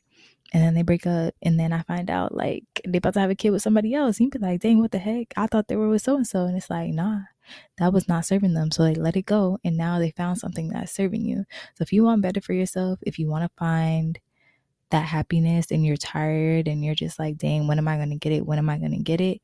and 0.53 0.61
then 0.61 0.75
they 0.75 0.83
break 0.83 1.07
up 1.07 1.33
and 1.41 1.59
then 1.59 1.73
I 1.73 1.81
find 1.81 2.11
out 2.11 2.35
like 2.35 2.63
they 2.87 2.99
about 2.99 3.15
to 3.15 3.19
have 3.19 3.31
a 3.31 3.35
kid 3.35 3.49
with 3.49 3.63
somebody 3.63 3.95
else. 3.95 4.19
You'd 4.19 4.31
be 4.31 4.39
like, 4.39 4.61
dang, 4.61 4.79
what 4.79 4.91
the 4.91 4.99
heck? 4.99 5.33
I 5.35 5.47
thought 5.47 5.67
they 5.67 5.75
were 5.75 5.89
with 5.89 6.03
so 6.03 6.15
and 6.15 6.27
so. 6.27 6.45
And 6.45 6.55
it's 6.55 6.69
like, 6.69 6.91
nah, 6.93 7.21
that 7.79 7.91
was 7.91 8.07
not 8.07 8.25
serving 8.25 8.53
them. 8.53 8.69
So 8.69 8.83
they 8.83 8.93
let 8.93 9.17
it 9.17 9.25
go 9.25 9.57
and 9.63 9.75
now 9.75 9.97
they 9.97 10.11
found 10.11 10.37
something 10.37 10.69
that's 10.69 10.93
serving 10.93 11.25
you. 11.25 11.45
So 11.75 11.81
if 11.81 11.91
you 11.91 12.03
want 12.03 12.21
better 12.21 12.39
for 12.39 12.53
yourself, 12.53 12.99
if 13.01 13.17
you 13.17 13.27
want 13.27 13.43
to 13.45 13.57
find 13.57 14.19
that 14.91 15.05
happiness 15.05 15.71
and 15.71 15.83
you're 15.83 15.97
tired 15.97 16.67
and 16.67 16.85
you're 16.85 16.93
just 16.93 17.17
like, 17.17 17.37
dang, 17.37 17.65
when 17.65 17.79
am 17.79 17.87
I 17.87 17.97
gonna 17.97 18.17
get 18.17 18.31
it? 18.31 18.45
When 18.45 18.59
am 18.59 18.69
I 18.69 18.77
gonna 18.77 18.99
get 18.99 19.21
it? 19.21 19.41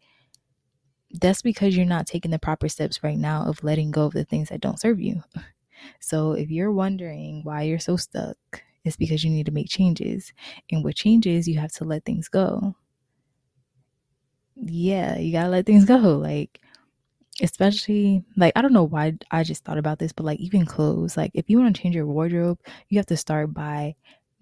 That's 1.11 1.41
because 1.41 1.75
you're 1.75 1.87
not 1.87 2.05
taking 2.05 2.29
the 2.29 2.37
proper 2.37 2.69
steps 2.69 3.03
right 3.03 3.17
now 3.17 3.45
of 3.45 3.63
letting 3.63 3.89
go 3.89 4.05
of 4.05 4.13
the 4.13 4.25
things 4.25 4.49
that 4.49 4.61
don't 4.61 4.79
serve 4.79 4.99
you. 4.99 5.23
So 6.01 6.33
if 6.33 6.51
you're 6.51 6.73
wondering 6.73 7.39
why 7.45 7.61
you're 7.61 7.79
so 7.79 7.95
stuck, 7.95 8.35
because 8.97 9.23
you 9.23 9.29
need 9.31 9.45
to 9.47 9.51
make 9.51 9.69
changes. 9.69 10.33
And 10.71 10.83
with 10.83 10.95
changes, 10.95 11.47
you 11.47 11.59
have 11.59 11.71
to 11.73 11.85
let 11.85 12.05
things 12.05 12.27
go. 12.29 12.75
Yeah, 14.55 15.17
you 15.17 15.31
gotta 15.31 15.49
let 15.49 15.65
things 15.65 15.85
go. 15.85 15.95
Like, 16.17 16.59
especially 17.41 18.23
like 18.37 18.53
I 18.55 18.61
don't 18.63 18.73
know 18.73 18.85
why 18.85 19.13
I 19.31 19.43
just 19.43 19.65
thought 19.65 19.77
about 19.79 19.99
this, 19.99 20.13
but 20.13 20.25
like 20.25 20.39
even 20.41 20.65
clothes. 20.65 21.17
Like 21.17 21.31
if 21.35 21.49
you 21.49 21.59
want 21.59 21.75
to 21.75 21.81
change 21.81 21.95
your 21.95 22.07
wardrobe, 22.07 22.59
you 22.89 22.99
have 22.99 23.07
to 23.07 23.17
start 23.17 23.53
by 23.53 23.95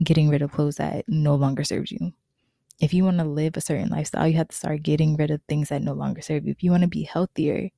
getting 0.04 0.30
rid 0.30 0.42
of 0.44 0.51
clothes 0.51 0.77
that 0.77 1.06
no 1.10 1.36
longer 1.36 1.63
serves 1.63 1.92
you. 1.92 2.13
If 2.82 2.94
you 2.94 3.06
want 3.06 3.20
to 3.20 3.25
live 3.25 3.58
a 3.58 3.62
certain 3.62 3.89
lifestyle, 3.89 4.27
you 4.27 4.38
have 4.38 4.50
to 4.50 4.58
start 4.58 4.84
getting 4.84 5.18
rid 5.18 5.32
of 5.32 5.42
things 5.50 5.70
that 5.70 5.84
no 5.84 5.94
longer 5.94 6.22
serve 6.22 6.46
you. 6.46 6.51
If 6.51 6.63
you 6.63 6.72
want 6.72 6.84
to 6.84 6.89
be 6.89 7.04
healthier, 7.04 7.70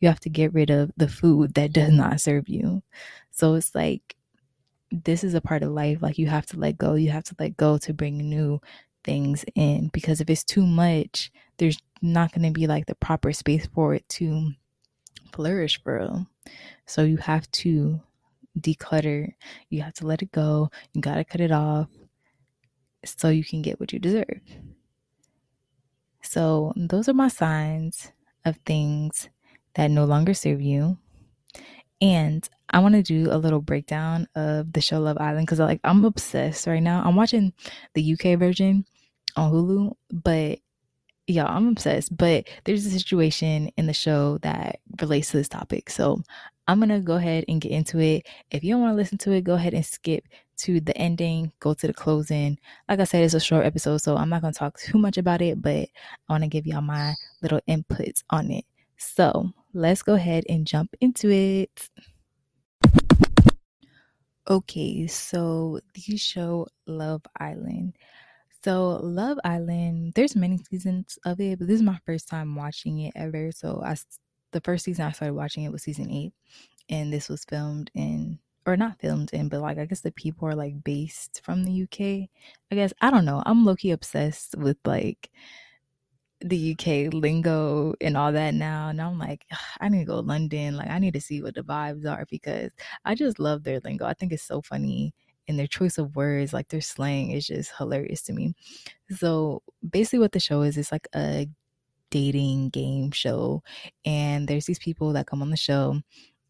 you 0.00 0.08
have 0.08 0.20
to 0.20 0.30
get 0.30 0.54
rid 0.54 0.70
of 0.70 0.92
the 0.96 1.08
food 1.08 1.54
that 1.54 1.72
does 1.74 1.92
not 1.92 2.20
serve 2.20 2.48
you. 2.48 2.82
So 3.32 3.54
it's 3.54 3.74
like 3.74 4.16
this 4.90 5.24
is 5.24 5.34
a 5.34 5.40
part 5.40 5.62
of 5.62 5.70
life. 5.70 6.02
Like 6.02 6.18
you 6.18 6.26
have 6.26 6.46
to 6.46 6.58
let 6.58 6.78
go. 6.78 6.94
You 6.94 7.10
have 7.10 7.24
to 7.24 7.36
let 7.38 7.56
go 7.56 7.78
to 7.78 7.92
bring 7.92 8.18
new 8.18 8.60
things 9.04 9.44
in 9.54 9.88
because 9.88 10.20
if 10.20 10.28
it's 10.28 10.44
too 10.44 10.66
much, 10.66 11.30
there's 11.58 11.78
not 12.02 12.32
going 12.32 12.46
to 12.46 12.50
be 12.50 12.66
like 12.66 12.86
the 12.86 12.94
proper 12.94 13.32
space 13.32 13.66
for 13.74 13.94
it 13.94 14.08
to 14.10 14.52
flourish, 15.32 15.78
bro. 15.78 16.26
So 16.86 17.02
you 17.02 17.18
have 17.18 17.50
to 17.52 18.00
declutter. 18.58 19.34
You 19.68 19.82
have 19.82 19.94
to 19.94 20.06
let 20.06 20.22
it 20.22 20.32
go. 20.32 20.70
You 20.92 21.00
got 21.00 21.16
to 21.16 21.24
cut 21.24 21.40
it 21.40 21.52
off 21.52 21.88
so 23.04 23.28
you 23.28 23.44
can 23.44 23.62
get 23.62 23.80
what 23.80 23.92
you 23.92 23.98
deserve. 23.98 24.40
So, 26.22 26.72
those 26.76 27.08
are 27.08 27.14
my 27.14 27.28
signs 27.28 28.12
of 28.44 28.56
things 28.66 29.30
that 29.74 29.90
no 29.90 30.04
longer 30.04 30.34
serve 30.34 30.60
you. 30.60 30.98
And 32.00 32.48
I 32.70 32.78
want 32.78 32.94
to 32.94 33.02
do 33.02 33.30
a 33.30 33.36
little 33.36 33.60
breakdown 33.60 34.26
of 34.34 34.72
the 34.72 34.80
show 34.80 35.00
Love 35.00 35.18
Island 35.18 35.46
because 35.46 35.58
like 35.58 35.80
I'm 35.84 36.04
obsessed 36.04 36.66
right 36.66 36.82
now. 36.82 37.02
I'm 37.04 37.16
watching 37.16 37.52
the 37.94 38.12
UK 38.14 38.38
version 38.38 38.84
on 39.36 39.52
Hulu, 39.52 39.92
but 40.12 40.58
yeah, 41.26 41.46
I'm 41.46 41.68
obsessed. 41.68 42.16
But 42.16 42.48
there's 42.64 42.86
a 42.86 42.90
situation 42.90 43.70
in 43.76 43.86
the 43.86 43.92
show 43.92 44.38
that 44.38 44.80
relates 45.00 45.30
to 45.30 45.36
this 45.36 45.48
topic. 45.48 45.90
So 45.90 46.22
I'm 46.68 46.78
gonna 46.80 47.00
go 47.00 47.16
ahead 47.16 47.44
and 47.48 47.60
get 47.60 47.72
into 47.72 47.98
it. 47.98 48.26
If 48.50 48.64
you 48.64 48.72
don't 48.72 48.82
want 48.82 48.92
to 48.92 48.96
listen 48.96 49.18
to 49.18 49.32
it, 49.32 49.44
go 49.44 49.54
ahead 49.54 49.74
and 49.74 49.84
skip 49.84 50.24
to 50.58 50.80
the 50.80 50.96
ending, 50.96 51.52
go 51.60 51.74
to 51.74 51.86
the 51.86 51.94
closing. 51.94 52.58
Like 52.88 53.00
I 53.00 53.04
said, 53.04 53.24
it's 53.24 53.34
a 53.34 53.40
short 53.40 53.66
episode, 53.66 53.98
so 53.98 54.16
I'm 54.16 54.28
not 54.28 54.42
gonna 54.42 54.52
talk 54.52 54.78
too 54.78 54.98
much 54.98 55.18
about 55.18 55.42
it, 55.42 55.60
but 55.60 55.88
I 56.28 56.32
want 56.32 56.44
to 56.44 56.48
give 56.48 56.66
y'all 56.66 56.80
my 56.80 57.14
little 57.42 57.60
inputs 57.68 58.22
on 58.30 58.50
it. 58.50 58.64
So 58.96 59.52
let's 59.72 60.02
go 60.02 60.14
ahead 60.14 60.44
and 60.48 60.66
jump 60.66 60.94
into 61.00 61.30
it. 61.30 61.88
Okay, 64.48 65.06
so 65.06 65.80
the 65.94 66.16
show 66.16 66.66
Love 66.86 67.22
Island. 67.38 67.96
So 68.64 69.00
Love 69.02 69.38
Island, 69.44 70.12
there's 70.14 70.36
many 70.36 70.58
seasons 70.58 71.18
of 71.24 71.40
it, 71.40 71.58
but 71.58 71.68
this 71.68 71.76
is 71.76 71.82
my 71.82 71.98
first 72.04 72.28
time 72.28 72.56
watching 72.56 73.00
it 73.00 73.12
ever. 73.16 73.52
So 73.52 73.80
I 73.84 73.96
the 74.52 74.60
first 74.60 74.84
season 74.84 75.06
I 75.06 75.12
started 75.12 75.34
watching 75.34 75.64
it 75.64 75.72
was 75.72 75.82
season 75.82 76.10
8 76.10 76.32
and 76.88 77.12
this 77.12 77.28
was 77.28 77.44
filmed 77.44 77.90
in 77.94 78.38
or 78.66 78.76
not 78.76 78.98
filmed 79.00 79.32
in, 79.32 79.48
but 79.48 79.60
like 79.60 79.78
I 79.78 79.86
guess 79.86 80.00
the 80.00 80.10
people 80.12 80.48
are 80.48 80.54
like 80.54 80.82
based 80.84 81.40
from 81.44 81.64
the 81.64 81.82
UK. 81.84 82.28
I 82.70 82.74
guess 82.74 82.92
I 83.00 83.10
don't 83.10 83.24
know. 83.24 83.42
I'm 83.46 83.64
low 83.64 83.76
key 83.76 83.92
obsessed 83.92 84.56
with 84.58 84.76
like 84.84 85.30
the 86.42 86.72
UK 86.72 87.12
lingo 87.12 87.94
and 88.00 88.16
all 88.16 88.32
that 88.32 88.54
now. 88.54 88.88
And 88.88 89.00
I'm 89.00 89.18
like, 89.18 89.44
I 89.80 89.88
need 89.88 90.00
to 90.00 90.04
go 90.04 90.16
to 90.16 90.26
London. 90.26 90.76
Like, 90.76 90.88
I 90.88 90.98
need 90.98 91.14
to 91.14 91.20
see 91.20 91.42
what 91.42 91.54
the 91.54 91.62
vibes 91.62 92.06
are 92.06 92.26
because 92.30 92.72
I 93.04 93.14
just 93.14 93.38
love 93.38 93.64
their 93.64 93.80
lingo. 93.84 94.06
I 94.06 94.14
think 94.14 94.32
it's 94.32 94.42
so 94.42 94.62
funny. 94.62 95.14
And 95.48 95.58
their 95.58 95.66
choice 95.66 95.98
of 95.98 96.14
words, 96.14 96.52
like 96.52 96.68
their 96.68 96.80
slang, 96.80 97.32
is 97.32 97.46
just 97.46 97.72
hilarious 97.76 98.22
to 98.22 98.32
me. 98.32 98.54
So, 99.10 99.62
basically, 99.88 100.20
what 100.20 100.32
the 100.32 100.40
show 100.40 100.62
is, 100.62 100.76
it's 100.76 100.92
like 100.92 101.08
a 101.14 101.48
dating 102.10 102.70
game 102.70 103.10
show. 103.10 103.62
And 104.04 104.46
there's 104.48 104.66
these 104.66 104.78
people 104.78 105.12
that 105.14 105.26
come 105.26 105.42
on 105.42 105.50
the 105.50 105.56
show 105.56 106.00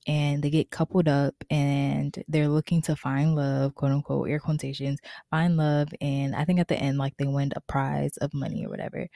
and 0.06 0.42
they 0.42 0.50
get 0.50 0.70
coupled 0.70 1.09
up 1.09 1.35
and 1.50 2.23
they're 2.28 2.49
looking 2.49 2.82
to 2.82 2.97
find 2.97 3.35
love, 3.37 3.75
quote 3.75 3.92
unquote, 3.92 4.28
air 4.28 4.40
quotations, 4.40 4.99
find 5.30 5.56
love. 5.56 5.88
And 6.00 6.35
I 6.35 6.44
think 6.44 6.59
at 6.61 6.68
the 6.68 6.76
end, 6.76 6.99
like 6.99 7.16
they 7.16 7.26
win 7.26 7.52
a 7.54 7.61
prize 7.61 8.16
of 8.18 8.32
money 8.35 8.64
or 8.64 8.70
whatever. 8.70 9.09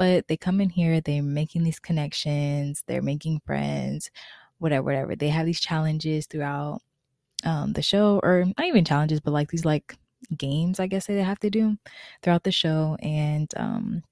But 0.00 0.28
they 0.28 0.38
come 0.38 0.62
in 0.62 0.70
here, 0.70 1.02
they're 1.02 1.22
making 1.22 1.64
these 1.64 1.78
connections, 1.78 2.82
they're 2.86 3.02
making 3.02 3.42
friends, 3.44 4.10
whatever, 4.56 4.82
whatever. 4.84 5.14
They 5.14 5.28
have 5.28 5.44
these 5.44 5.60
challenges 5.60 6.26
throughout 6.26 6.80
um, 7.44 7.74
the 7.74 7.82
show, 7.82 8.18
or 8.22 8.46
not 8.46 8.66
even 8.66 8.86
challenges, 8.86 9.20
but 9.20 9.32
like 9.32 9.50
these 9.50 9.66
like 9.66 9.94
games, 10.34 10.80
I 10.80 10.86
guess 10.86 11.06
they 11.06 11.22
have 11.22 11.40
to 11.40 11.50
do 11.50 11.76
throughout 12.22 12.44
the 12.44 12.52
show. 12.52 12.96
And 13.02 13.52
um, 13.58 14.02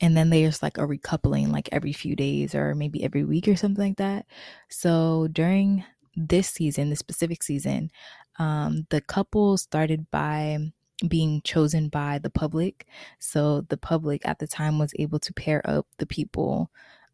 and 0.00 0.16
then 0.16 0.30
there's 0.30 0.62
like 0.62 0.78
a 0.78 0.86
recoupling 0.86 1.50
like 1.50 1.68
every 1.72 1.92
few 1.92 2.14
days 2.14 2.54
or 2.54 2.76
maybe 2.76 3.02
every 3.02 3.24
week 3.24 3.48
or 3.48 3.56
something 3.56 3.82
like 3.88 3.96
that. 3.96 4.26
So 4.68 5.28
during 5.32 5.84
this 6.14 6.48
season, 6.48 6.90
the 6.90 6.96
specific 6.96 7.42
season, 7.42 7.90
um, 8.38 8.86
the 8.90 9.00
couple 9.00 9.56
started 9.56 10.06
by 10.12 10.58
being 11.08 11.42
chosen 11.42 11.88
by 11.88 12.18
the 12.18 12.30
public. 12.30 12.86
So 13.18 13.62
the 13.68 13.76
public 13.76 14.26
at 14.26 14.38
the 14.38 14.46
time 14.46 14.78
was 14.78 14.92
able 14.98 15.18
to 15.20 15.32
pair 15.34 15.60
up 15.68 15.86
the 15.98 16.06
people 16.06 16.70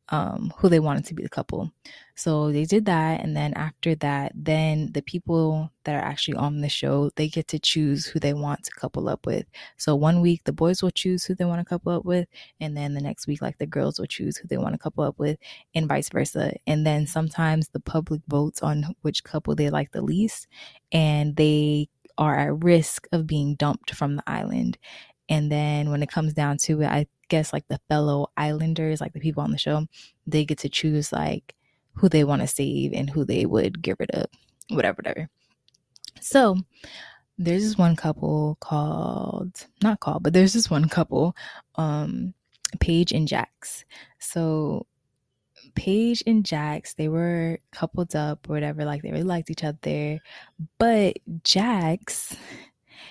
um, 0.09 0.53
who 0.59 0.69
they 0.69 0.81
wanted 0.81 1.07
to 1.07 1.15
be 1.15 1.23
the 1.23 1.29
couple. 1.29 1.73
So 2.17 2.53
they 2.53 2.65
did 2.65 2.85
that. 2.85 3.21
And 3.23 3.35
then 3.35 3.55
after 3.55 3.95
that, 3.97 4.33
then 4.35 4.93
the 4.93 5.01
people 5.01 5.71
that 5.85 5.95
are 5.95 6.05
actually 6.05 6.37
on 6.37 6.61
the 6.61 6.69
show, 6.69 7.11
they 7.17 7.29
get 7.29 7.49
to 7.49 7.59
choose 7.59 8.05
who 8.05 8.21
they 8.21 8.35
want 8.35 8.63
to 8.65 8.71
couple 8.73 9.09
up 9.09 9.25
with. 9.25 9.47
So 9.79 9.97
one 9.97 10.21
week, 10.21 10.43
the 10.45 10.53
boys 10.53 10.83
will 10.83 10.91
choose 10.91 11.25
who 11.25 11.35
they 11.35 11.47
want 11.47 11.61
to 11.61 11.65
couple 11.65 11.93
up 11.93 12.05
with. 12.05 12.29
And 12.61 12.77
then 12.77 12.93
the 12.93 13.01
next 13.01 13.27
week, 13.27 13.41
like 13.41 13.57
the 13.59 13.67
girls 13.67 13.99
will 13.99 14.07
choose 14.07 14.37
who 14.37 14.47
they 14.49 14.59
want 14.59 14.75
to 14.75 14.79
couple 14.79 15.05
up 15.05 15.19
with, 15.19 15.39
and 15.75 15.89
vice 15.89 16.11
versa. 16.11 16.53
And 16.67 16.87
then 16.87 17.07
sometimes 17.07 17.69
the 17.69 17.81
public 17.81 18.21
votes 18.29 18.63
on 18.63 18.95
which 19.01 19.25
couple 19.25 19.55
they 19.55 19.71
like 19.71 19.93
the 19.93 20.03
least. 20.03 20.47
And 20.93 21.37
they 21.37 21.89
are 22.23 22.39
at 22.39 22.63
risk 22.63 23.09
of 23.11 23.27
being 23.27 23.57
dumped 23.57 23.93
from 23.95 24.15
the 24.15 24.23
island. 24.29 24.79
And 25.29 25.51
then 25.51 25.91
when 25.91 26.03
it 26.03 26.11
comes 26.11 26.33
down 26.35 26.59
to 26.59 26.83
it, 26.83 26.87
I 26.87 27.07
guess 27.29 27.53
like 27.53 27.67
the 27.67 27.81
fellow 27.89 28.29
islanders, 28.37 29.01
like 29.01 29.13
the 29.13 29.21
people 29.21 29.43
on 29.43 29.51
the 29.51 29.59
show, 29.59 29.87
they 30.25 30.45
get 30.45 30.59
to 30.59 30.69
choose 30.69 31.13
like 31.13 31.57
who 31.95 32.09
they 32.09 32.23
want 32.23 32.43
to 32.43 32.47
save 32.47 32.93
and 32.93 33.11
who 33.11 33.25
they 33.25 33.45
would 33.45 33.83
get 33.83 33.97
rid 33.99 34.13
of, 34.13 34.27
whatever, 34.71 34.97
whatever. 34.97 35.29
So 36.21 36.59
there's 37.39 37.65
this 37.65 37.77
one 37.77 37.97
couple 37.97 38.57
called, 38.61 39.67
not 39.83 39.99
called, 39.99 40.23
but 40.23 40.33
there's 40.33 40.53
this 40.53 40.71
one 40.71 40.89
couple, 40.89 41.35
um, 41.75 42.35
Paige 42.79 43.11
and 43.11 43.29
Jacques. 43.29 43.85
So 44.21 44.87
Paige 45.75 46.23
and 46.27 46.47
Jacques, 46.47 46.95
they 46.97 47.09
were 47.09 47.59
coupled 47.73 48.15
up 48.15 48.49
or 48.49 48.53
whatever, 48.53 48.85
like 48.85 49.03
they 49.03 49.11
really 49.11 49.23
liked 49.23 49.51
each 49.51 49.65
other. 49.65 50.21
But 50.79 51.19
Jacques, 51.45 52.13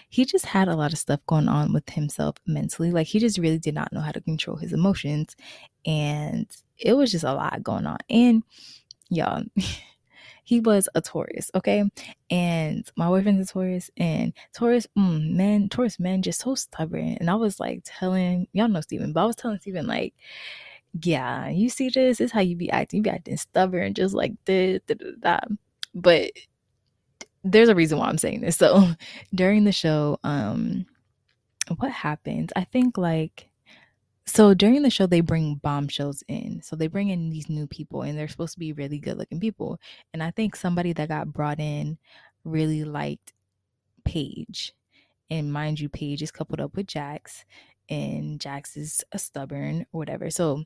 he 0.10 0.26
just 0.26 0.46
had 0.46 0.68
a 0.68 0.76
lot 0.76 0.94
of 0.94 1.00
stuff 1.00 1.20
going 1.28 1.48
on 1.48 1.74
with 1.74 1.90
himself 1.90 2.36
mentally. 2.46 2.92
Like 2.92 3.08
he 3.08 3.20
just 3.20 3.38
really 3.38 3.60
did 3.60 3.76
not 3.76 3.94
know 3.94 4.02
how 4.02 4.12
to 4.12 4.22
control 4.22 4.58
his 4.58 4.74
emotions. 4.74 5.36
And 5.86 6.48
it 6.78 6.94
was 6.94 7.12
just 7.12 7.24
a 7.24 7.34
lot 7.34 7.64
going 7.64 7.86
on. 7.86 7.98
And 8.10 8.44
y'all, 9.10 9.44
he 10.44 10.60
was 10.60 10.90
a 10.96 11.02
Taurus, 11.02 11.52
okay? 11.56 11.84
And 12.30 12.90
my 12.96 13.08
boyfriend's 13.08 13.50
a 13.50 13.54
Taurus, 13.54 13.90
and 13.96 14.34
Taurus, 14.54 14.88
mm, 14.98 15.32
men, 15.32 15.70
Taurus 15.70 16.00
men 16.00 16.22
just 16.22 16.42
so 16.42 16.56
stubborn. 16.56 17.18
And 17.20 17.30
I 17.30 17.36
was 17.36 17.60
like 17.60 17.82
telling, 17.86 18.48
y'all 18.52 18.68
know 18.68 18.82
Steven, 18.82 19.14
but 19.14 19.24
I 19.24 19.26
was 19.26 19.36
telling 19.36 19.60
Steven, 19.60 19.88
like, 19.88 20.14
yeah, 21.00 21.50
you 21.50 21.70
see 21.70 21.88
this, 21.88 22.18
this 22.18 22.22
is 22.22 22.32
how 22.32 22.42
you 22.42 22.56
be 22.56 22.70
acting. 22.72 22.98
You 22.98 23.04
be 23.04 23.10
acting 23.10 23.38
stubborn, 23.38 23.94
just 23.94 24.14
like 24.14 24.34
this, 24.46 24.82
da, 24.88 24.96
da, 24.96 25.12
da. 25.20 25.40
but 25.94 26.32
there's 27.44 27.70
a 27.70 27.76
reason 27.76 27.98
why 27.98 28.08
I'm 28.08 28.18
saying 28.18 28.42
this. 28.42 28.58
So 28.58 28.90
during 29.36 29.64
the 29.64 29.72
show, 29.72 30.20
um, 30.24 30.86
what 31.78 31.92
happens? 31.92 32.52
I 32.56 32.66
think 32.66 32.98
like 32.98 33.50
so 34.26 34.54
during 34.54 34.82
the 34.84 34.90
show 34.90 35.08
they 35.08 35.22
bring 35.22 35.56
bombshells 35.56 36.24
in. 36.28 36.62
So 36.62 36.76
they 36.76 36.88
bring 36.88 37.10
in 37.10 37.30
these 37.30 37.50
new 37.50 37.68
people 37.68 38.04
and 38.04 38.18
they're 38.18 38.28
supposed 38.28 38.54
to 38.54 38.60
be 38.60 38.74
really 38.74 39.00
good 39.00 39.18
looking 39.18 39.40
people. 39.40 39.80
And 40.14 40.22
I 40.22 40.32
think 40.32 40.56
somebody 40.56 40.94
that 40.94 41.10
got 41.10 41.34
brought 41.34 41.60
in 41.60 41.98
really 42.44 42.84
liked 42.84 43.34
Paige. 44.06 44.74
And 45.30 45.52
mind 45.52 45.80
you, 45.80 45.90
Paige 45.90 46.22
is 46.22 46.32
coupled 46.32 46.62
up 46.62 46.76
with 46.76 46.88
Jacques 46.88 47.32
and 47.90 48.42
Jacques 48.42 48.70
is 48.76 49.04
a 49.12 49.20
stubborn 49.20 49.86
or 49.92 50.00
whatever. 50.00 50.30
So 50.30 50.64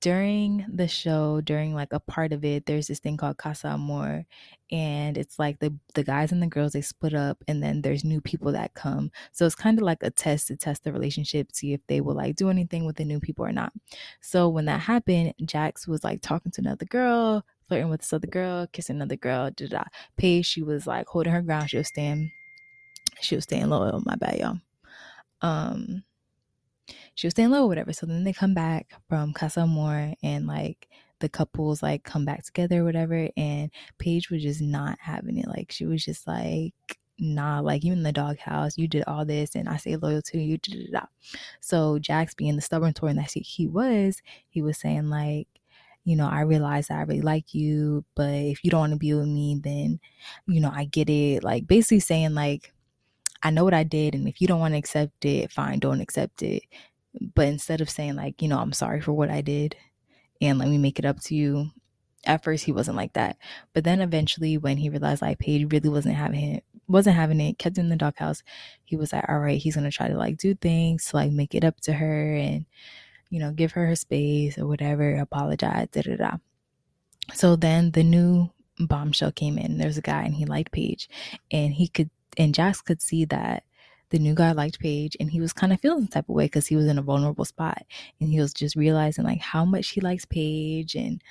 during 0.00 0.66
the 0.72 0.88
show, 0.88 1.40
during 1.40 1.74
like 1.74 1.92
a 1.92 2.00
part 2.00 2.32
of 2.32 2.44
it, 2.44 2.66
there's 2.66 2.88
this 2.88 2.98
thing 2.98 3.16
called 3.16 3.36
Casa 3.38 3.68
Amor, 3.68 4.26
and 4.70 5.16
it's 5.16 5.38
like 5.38 5.60
the 5.60 5.72
the 5.94 6.02
guys 6.02 6.32
and 6.32 6.42
the 6.42 6.48
girls 6.48 6.72
they 6.72 6.80
split 6.80 7.14
up, 7.14 7.42
and 7.46 7.62
then 7.62 7.82
there's 7.82 8.04
new 8.04 8.20
people 8.20 8.52
that 8.52 8.74
come. 8.74 9.10
So 9.32 9.46
it's 9.46 9.54
kind 9.54 9.78
of 9.78 9.84
like 9.84 10.02
a 10.02 10.10
test 10.10 10.48
to 10.48 10.56
test 10.56 10.84
the 10.84 10.92
relationship, 10.92 11.52
see 11.52 11.72
if 11.72 11.80
they 11.86 12.00
will 12.00 12.14
like 12.16 12.36
do 12.36 12.50
anything 12.50 12.86
with 12.86 12.96
the 12.96 13.04
new 13.04 13.20
people 13.20 13.44
or 13.44 13.52
not. 13.52 13.72
So 14.20 14.48
when 14.48 14.64
that 14.66 14.80
happened, 14.80 15.34
Jacques 15.48 15.86
was 15.86 16.02
like 16.04 16.22
talking 16.22 16.52
to 16.52 16.60
another 16.60 16.86
girl, 16.86 17.44
flirting 17.68 17.88
with 17.88 18.00
this 18.00 18.12
other 18.12 18.26
girl, 18.26 18.66
kissing 18.72 18.96
another 18.96 19.16
girl. 19.16 19.50
Da 19.50 19.68
da. 19.68 19.84
Paige, 20.16 20.46
she 20.46 20.62
was 20.62 20.86
like 20.86 21.06
holding 21.06 21.32
her 21.32 21.42
ground. 21.42 21.70
She 21.70 21.78
was 21.78 21.88
staying, 21.88 22.32
she 23.20 23.36
was 23.36 23.44
staying 23.44 23.68
loyal. 23.68 24.02
My 24.04 24.16
bad, 24.16 24.38
y'all. 24.38 24.58
Um, 25.40 26.02
she 27.18 27.26
was 27.26 27.32
staying 27.32 27.50
low 27.50 27.64
or 27.64 27.66
whatever. 27.66 27.92
So 27.92 28.06
then 28.06 28.22
they 28.22 28.32
come 28.32 28.54
back 28.54 28.92
from 29.08 29.32
Casa 29.32 29.62
Amor 29.62 30.14
and 30.22 30.46
like 30.46 30.86
the 31.18 31.28
couples 31.28 31.82
like 31.82 32.04
come 32.04 32.24
back 32.24 32.44
together 32.44 32.82
or 32.82 32.84
whatever. 32.84 33.28
And 33.36 33.72
Paige 33.98 34.30
was 34.30 34.40
just 34.40 34.60
not 34.60 34.98
having 35.00 35.36
it. 35.36 35.48
Like 35.48 35.72
she 35.72 35.84
was 35.84 36.04
just 36.04 36.28
like, 36.28 36.74
nah, 37.18 37.58
like 37.58 37.82
you 37.82 37.92
in 37.92 38.04
the 38.04 38.12
doghouse, 38.12 38.78
you 38.78 38.86
did 38.86 39.02
all 39.08 39.24
this 39.24 39.56
and 39.56 39.68
I 39.68 39.78
say 39.78 39.96
loyal 39.96 40.22
to 40.26 40.38
you. 40.38 40.58
Da, 40.58 40.76
da, 40.76 41.00
da. 41.00 41.06
So 41.58 41.98
Jacques 41.98 42.36
being 42.36 42.54
the 42.54 42.62
stubborn 42.62 42.92
Taurus 42.92 43.16
that 43.16 43.32
he 43.32 43.66
was, 43.66 44.22
he 44.48 44.62
was 44.62 44.78
saying 44.78 45.10
like, 45.10 45.48
you 46.04 46.14
know, 46.14 46.28
I 46.28 46.42
realize 46.42 46.86
that 46.86 46.98
I 46.98 47.02
really 47.02 47.20
like 47.22 47.52
you, 47.52 48.04
but 48.14 48.30
if 48.30 48.62
you 48.62 48.70
don't 48.70 48.78
want 48.78 48.92
to 48.92 48.96
be 48.96 49.12
with 49.12 49.26
me, 49.26 49.60
then, 49.60 49.98
you 50.46 50.60
know, 50.60 50.70
I 50.72 50.84
get 50.84 51.10
it. 51.10 51.42
Like 51.42 51.66
basically 51.66 51.98
saying, 51.98 52.34
like, 52.34 52.72
I 53.42 53.50
know 53.50 53.64
what 53.64 53.74
I 53.74 53.84
did, 53.84 54.14
and 54.14 54.26
if 54.26 54.40
you 54.40 54.48
don't 54.48 54.58
want 54.58 54.74
to 54.74 54.78
accept 54.78 55.24
it, 55.24 55.52
fine, 55.52 55.78
don't 55.78 56.00
accept 56.00 56.42
it. 56.42 56.64
But 57.34 57.48
instead 57.48 57.80
of 57.80 57.90
saying, 57.90 58.16
like, 58.16 58.42
you 58.42 58.48
know, 58.48 58.58
I'm 58.58 58.72
sorry 58.72 59.00
for 59.00 59.12
what 59.12 59.30
I 59.30 59.40
did 59.40 59.76
and 60.40 60.58
let 60.58 60.68
me 60.68 60.78
make 60.78 60.98
it 60.98 61.04
up 61.04 61.20
to 61.22 61.34
you, 61.34 61.70
at 62.24 62.44
first 62.44 62.64
he 62.64 62.72
wasn't 62.72 62.96
like 62.96 63.14
that. 63.14 63.36
But 63.72 63.84
then 63.84 64.00
eventually 64.00 64.58
when 64.58 64.76
he 64.76 64.90
realized 64.90 65.22
like 65.22 65.38
Paige 65.38 65.72
really 65.72 65.88
wasn't 65.88 66.16
having 66.16 66.56
it, 66.56 66.64
wasn't 66.86 67.16
having 67.16 67.40
it, 67.40 67.58
kept 67.58 67.78
in 67.78 67.88
the 67.88 67.96
doghouse, 67.96 68.42
he 68.84 68.96
was 68.96 69.12
like, 69.12 69.24
all 69.28 69.38
right, 69.38 69.60
he's 69.60 69.74
gonna 69.74 69.90
try 69.90 70.08
to 70.08 70.16
like 70.16 70.36
do 70.38 70.54
things 70.54 71.06
to 71.06 71.16
like 71.16 71.32
make 71.32 71.54
it 71.54 71.64
up 71.64 71.80
to 71.82 71.92
her 71.92 72.34
and 72.34 72.66
you 73.30 73.38
know, 73.38 73.52
give 73.52 73.72
her 73.72 73.86
her 73.86 73.96
space 73.96 74.58
or 74.58 74.66
whatever, 74.66 75.16
apologize, 75.16 75.88
da 75.92 76.02
da 76.02 76.16
da. 76.16 76.36
So 77.34 77.56
then 77.56 77.90
the 77.90 78.02
new 78.02 78.50
bombshell 78.78 79.32
came 79.32 79.58
in. 79.58 79.78
There's 79.78 79.98
a 79.98 80.02
guy 80.02 80.22
and 80.22 80.34
he 80.34 80.46
liked 80.46 80.72
Paige 80.72 81.08
and 81.50 81.74
he 81.74 81.88
could 81.88 82.10
and 82.36 82.54
Jacques 82.54 82.84
could 82.84 83.02
see 83.02 83.24
that 83.26 83.64
the 84.10 84.18
new 84.18 84.34
guy 84.34 84.52
liked 84.52 84.80
Paige 84.80 85.16
and 85.20 85.30
he 85.30 85.40
was 85.40 85.52
kind 85.52 85.72
of 85.72 85.80
feeling 85.80 86.02
the 86.02 86.08
type 86.08 86.28
of 86.28 86.34
way 86.34 86.46
because 86.46 86.66
he 86.66 86.76
was 86.76 86.86
in 86.86 86.98
a 86.98 87.02
vulnerable 87.02 87.44
spot 87.44 87.82
and 88.20 88.30
he 88.30 88.40
was 88.40 88.52
just 88.52 88.76
realizing 88.76 89.24
like 89.24 89.40
how 89.40 89.64
much 89.64 89.90
he 89.90 90.00
likes 90.00 90.24
Paige 90.24 90.94
and 90.94 91.22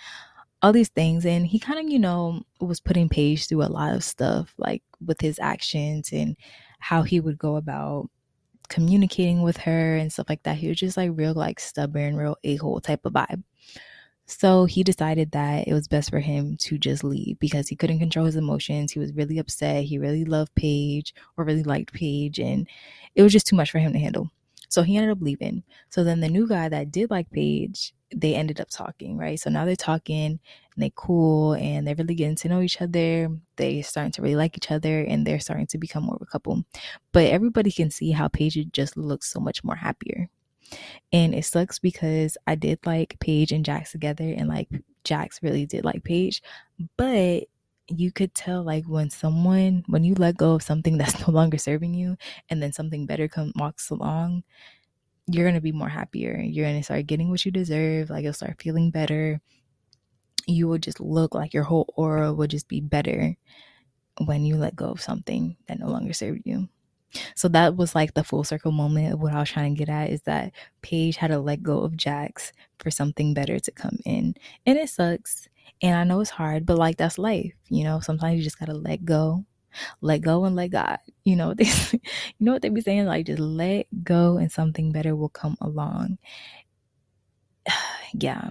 all 0.62 0.74
these 0.74 0.90
things 0.90 1.26
and 1.26 1.46
he 1.46 1.60
kind 1.60 1.80
of 1.80 1.92
you 1.92 2.00
know 2.00 2.42
was 2.60 2.80
putting 2.80 3.10
Paige 3.10 3.48
through 3.48 3.64
a 3.64 3.66
lot 3.66 3.96
of 3.96 4.04
stuff 4.04 4.54
like 4.58 4.84
with 5.06 5.22
his 5.22 5.40
actions 5.40 6.10
and 6.12 6.36
how 6.80 7.04
he 7.04 7.20
would 7.20 7.38
go 7.38 7.56
about 7.56 8.10
communicating 8.70 9.44
with 9.44 9.58
her 9.58 9.96
and 9.96 10.12
stuff 10.12 10.28
like 10.30 10.44
that. 10.44 10.58
He 10.58 10.68
was 10.68 10.78
just 10.78 10.98
like 10.98 11.12
real 11.14 11.34
like 11.34 11.60
stubborn 11.60 12.16
real 12.16 12.38
a-hole 12.44 12.82
type 12.82 13.06
of 13.06 13.14
vibe 13.14 13.44
so 14.28 14.66
he 14.66 14.84
decided 14.84 15.32
that 15.32 15.68
it 15.68 15.74
was 15.74 15.88
best 15.88 16.10
for 16.10 16.20
him 16.20 16.58
to 16.58 16.78
just 16.78 17.04
leave 17.04 17.40
because 17.40 17.68
he 17.68 17.76
couldn't 17.76 18.00
control 18.00 18.26
his 18.26 18.36
emotions. 18.36 18.92
He 18.92 19.00
was 19.00 19.14
really 19.14 19.38
upset. 19.38 19.86
He 19.86 19.98
really 19.98 20.26
loved 20.26 20.54
Paige 20.56 21.14
or 21.38 21.46
really 21.46 21.64
liked 21.64 21.94
Paige, 21.94 22.40
and 22.40 22.68
it 23.16 23.24
was 23.24 23.32
just 23.34 23.48
too 23.48 23.56
much 23.56 23.72
for 23.72 23.80
him 23.80 23.94
to 23.94 24.00
handle. 24.00 24.30
So 24.70 24.84
he 24.84 24.98
ended 24.98 25.12
up 25.12 25.22
leaving. 25.22 25.64
So 25.90 26.04
then 26.04 26.20
the 26.20 26.28
new 26.30 26.48
guy 26.48 26.68
that 26.70 26.92
did 26.92 27.10
like 27.10 27.30
Paige, 27.32 27.94
they 28.14 28.36
ended 28.36 28.60
up 28.60 28.70
talking, 28.70 29.18
right? 29.18 29.40
So 29.40 29.50
now 29.50 29.66
they're 29.66 29.76
talking 29.78 30.40
and 30.76 30.84
they 30.84 30.92
cool 30.96 31.54
and 31.54 31.88
they're 31.88 31.96
really 31.96 32.16
getting 32.16 32.36
to 32.38 32.50
know 32.50 32.62
each 32.62 32.82
other. 32.82 33.30
They 33.56 33.82
starting 33.82 34.12
to 34.14 34.22
really 34.22 34.36
like 34.36 34.58
each 34.58 34.72
other 34.72 35.02
and 35.04 35.26
they're 35.26 35.40
starting 35.40 35.68
to 35.68 35.78
become 35.78 36.04
more 36.04 36.16
of 36.16 36.22
a 36.22 36.26
couple. 36.26 36.64
But 37.14 37.28
everybody 37.28 37.72
can 37.72 37.90
see 37.92 38.12
how 38.12 38.28
Paige 38.28 38.68
just 38.72 38.98
looks 38.98 39.32
so 39.32 39.40
much 39.40 39.64
more 39.64 39.76
happier. 39.76 40.30
And 41.12 41.34
it 41.34 41.46
sucks 41.46 41.80
because 41.80 42.38
I 42.48 42.56
did 42.56 42.80
like 42.86 43.18
Paige 43.20 43.52
and 43.52 43.66
Jacques 43.66 43.90
together 43.90 44.34
and 44.36 44.50
like 44.50 44.70
Jacques 45.06 45.40
really 45.42 45.66
did 45.66 45.86
like 45.86 46.04
Paige. 46.04 46.42
But 46.98 47.46
you 47.90 48.12
could 48.12 48.34
tell 48.34 48.64
like 48.64 48.86
when 48.86 49.10
someone 49.10 49.84
when 49.88 50.04
you 50.04 50.14
let 50.16 50.38
go 50.38 50.54
of 50.54 50.62
something 50.62 50.98
that's 50.98 51.20
no 51.28 51.34
longer 51.34 51.58
serving 51.58 51.94
you 51.94 52.18
and 52.50 52.62
then 52.62 52.74
something 52.74 53.06
better 53.06 53.28
comes 53.28 53.54
walks 53.56 53.90
along 53.90 54.44
you're 55.28 55.52
to 55.52 55.62
be 55.62 55.72
more 55.72 55.90
happier 55.90 56.38
you're 56.38 56.68
to 56.68 56.84
start 56.84 57.08
getting 57.08 57.30
what 57.30 57.44
you 57.46 57.52
deserve 57.52 58.10
like 58.10 58.24
you'll 58.24 58.34
start 58.34 58.62
feeling 58.62 58.92
better 58.92 59.40
you 60.48 60.68
will 60.68 60.78
just 60.78 61.00
look 61.00 61.34
like 61.34 61.54
your 61.54 61.64
whole 61.64 61.94
aura 61.96 62.34
will 62.34 62.48
just 62.48 62.68
be 62.68 62.82
better 62.82 63.36
when 64.26 64.46
you 64.46 64.56
let 64.56 64.76
go 64.76 64.90
of 64.90 65.02
something 65.02 65.56
that 65.68 65.80
no 65.80 65.88
longer 65.88 66.14
served 66.14 66.42
you 66.46 66.68
so 67.36 67.48
that 67.50 67.76
was 67.76 67.96
like 67.96 68.14
the 68.14 68.24
full 68.24 68.44
circle 68.44 68.72
moment 68.72 69.14
of 69.14 69.20
what 69.22 69.34
I 69.34 69.40
was 69.40 69.50
trying 69.50 69.76
to 69.76 69.80
get 69.80 69.90
at 69.90 70.10
is 70.10 70.22
that 70.24 70.52
Paige 70.82 71.18
had 71.18 71.30
to 71.30 71.40
let 71.40 71.64
go 71.64 71.80
of 71.80 71.98
Jacques 71.98 72.54
for 72.80 72.92
something 72.92 73.34
better 73.34 73.60
to 73.60 73.72
come 73.72 73.98
in. 74.06 74.36
And 74.66 74.78
it 74.78 74.90
sucks. 74.90 75.48
And 75.82 75.96
I 75.96 76.04
know 76.04 76.22
it's 76.22 76.32
hard, 76.32 76.66
but 76.66 76.78
like 76.78 76.98
that's 76.98 77.18
life. 77.18 77.54
You 77.70 77.84
know, 77.84 78.00
sometimes 78.00 78.38
you 78.38 78.44
just 78.44 78.60
gotta 78.60 78.74
let 78.74 79.06
go. 79.06 79.46
Let 80.02 80.22
go 80.22 80.46
and 80.46 80.56
let 80.56 80.70
God. 80.72 81.00
You 81.24 81.36
know 81.36 81.54
they 81.54 81.66
you 81.94 82.00
know 82.40 82.54
what 82.54 82.62
they 82.62 82.70
be 82.70 82.82
saying? 82.82 83.06
Like 83.06 83.26
just 83.28 83.40
let 83.40 83.88
go 84.04 84.38
and 84.38 84.52
something 84.52 84.92
better 84.92 85.16
will 85.16 85.30
come 85.30 85.58
along. 85.62 86.18
yeah, 88.14 88.50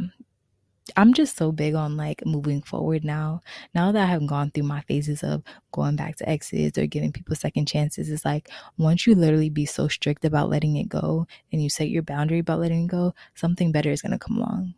I'm 0.96 1.12
just 1.12 1.36
so 1.36 1.52
big 1.52 1.74
on 1.74 1.96
like 1.96 2.24
moving 2.24 2.62
forward 2.62 3.04
now. 3.04 3.42
Now 3.74 3.92
that 3.92 4.02
I 4.02 4.06
have 4.06 4.26
gone 4.26 4.50
through 4.50 4.64
my 4.64 4.80
phases 4.82 5.22
of 5.22 5.42
going 5.72 5.94
back 5.96 6.16
to 6.16 6.28
exes 6.28 6.78
or 6.78 6.86
giving 6.86 7.12
people 7.12 7.36
second 7.36 7.66
chances, 7.68 8.08
it's 8.10 8.24
like 8.24 8.48
once 8.78 9.06
you 9.06 9.14
literally 9.14 9.50
be 9.50 9.66
so 9.66 9.88
strict 9.88 10.24
about 10.24 10.48
letting 10.48 10.76
it 10.76 10.88
go 10.88 11.26
and 11.52 11.62
you 11.62 11.68
set 11.68 11.90
your 11.90 12.02
boundary 12.02 12.38
about 12.38 12.60
letting 12.60 12.84
it 12.84 12.88
go, 12.88 13.14
something 13.34 13.72
better 13.72 13.90
is 13.90 14.00
to 14.00 14.18
come 14.18 14.38
along. 14.38 14.74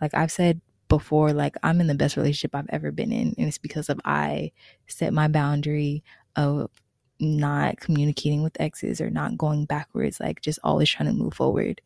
Like 0.00 0.12
I've 0.14 0.32
said 0.32 0.60
before, 0.88 1.32
like 1.32 1.56
I'm 1.62 1.80
in 1.80 1.86
the 1.86 1.94
best 1.94 2.16
relationship 2.16 2.54
I've 2.54 2.68
ever 2.68 2.90
been 2.92 3.12
in. 3.12 3.34
And 3.38 3.48
it's 3.48 3.58
because 3.58 3.88
of 3.88 3.98
I 4.04 4.52
set 4.88 5.14
my 5.14 5.28
boundary 5.28 6.04
of 6.36 6.70
not 7.18 7.78
communicating 7.80 8.42
with 8.42 8.60
exes 8.60 9.00
or 9.00 9.08
not 9.08 9.38
going 9.38 9.64
backwards, 9.64 10.20
like 10.20 10.42
just 10.42 10.58
always 10.62 10.90
trying 10.90 11.08
to 11.08 11.14
move 11.14 11.32
forward. 11.32 11.80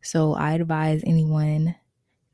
So 0.00 0.34
I 0.34 0.52
advise 0.52 1.02
anyone 1.04 1.74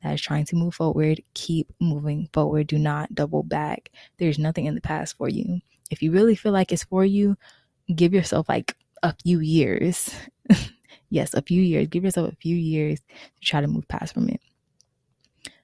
that 0.03 0.13
is 0.13 0.21
trying 0.21 0.45
to 0.45 0.55
move 0.55 0.75
forward, 0.75 1.21
keep 1.33 1.71
moving 1.79 2.29
forward. 2.33 2.67
Do 2.67 2.77
not 2.77 3.15
double 3.15 3.43
back. 3.43 3.89
There's 4.17 4.37
nothing 4.37 4.65
in 4.65 4.75
the 4.75 4.81
past 4.81 5.17
for 5.17 5.29
you. 5.29 5.61
If 5.89 6.01
you 6.01 6.11
really 6.11 6.35
feel 6.35 6.51
like 6.51 6.71
it's 6.71 6.83
for 6.83 7.05
you, 7.05 7.37
give 7.93 8.13
yourself 8.13 8.49
like 8.49 8.75
a 9.01 9.15
few 9.23 9.39
years. 9.39 10.13
yes, 11.09 11.33
a 11.33 11.41
few 11.41 11.61
years. 11.61 11.87
Give 11.87 12.03
yourself 12.03 12.31
a 12.31 12.35
few 12.35 12.55
years 12.55 12.99
to 12.99 13.41
try 13.41 13.61
to 13.61 13.67
move 13.67 13.87
past 13.87 14.13
from 14.13 14.29
it. 14.29 14.41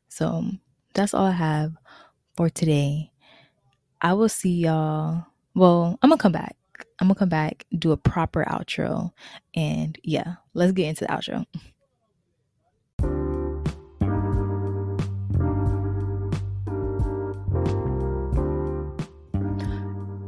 So 0.07 0.43
that's 0.93 1.13
all 1.13 1.25
I 1.25 1.31
have 1.31 1.73
for 2.35 2.49
today. 2.49 3.11
I 4.01 4.13
will 4.13 4.29
see 4.29 4.61
y'all. 4.61 5.25
Well, 5.53 5.99
I'm 6.01 6.09
gonna 6.09 6.21
come 6.21 6.31
back. 6.31 6.55
I'm 6.99 7.07
gonna 7.07 7.15
come 7.15 7.29
back, 7.29 7.65
do 7.77 7.91
a 7.91 7.97
proper 7.97 8.45
outro, 8.45 9.11
and 9.53 9.97
yeah, 10.03 10.35
let's 10.53 10.71
get 10.71 10.87
into 10.87 11.05
the 11.05 11.11
outro. 11.11 11.45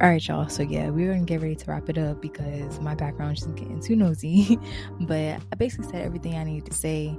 All 0.01 0.09
right, 0.09 0.27
y'all. 0.27 0.49
So 0.49 0.63
yeah, 0.63 0.89
we're 0.89 1.13
gonna 1.13 1.25
get 1.25 1.43
ready 1.43 1.53
to 1.53 1.65
wrap 1.69 1.87
it 1.87 1.95
up 1.99 2.23
because 2.23 2.79
my 2.79 2.95
background 2.95 3.37
is 3.37 3.43
getting 3.43 3.79
too 3.79 3.95
nosy. 3.95 4.57
but 5.01 5.39
I 5.51 5.55
basically 5.59 5.91
said 5.91 6.01
everything 6.01 6.33
I 6.33 6.43
needed 6.43 6.71
to 6.71 6.75
say. 6.75 7.15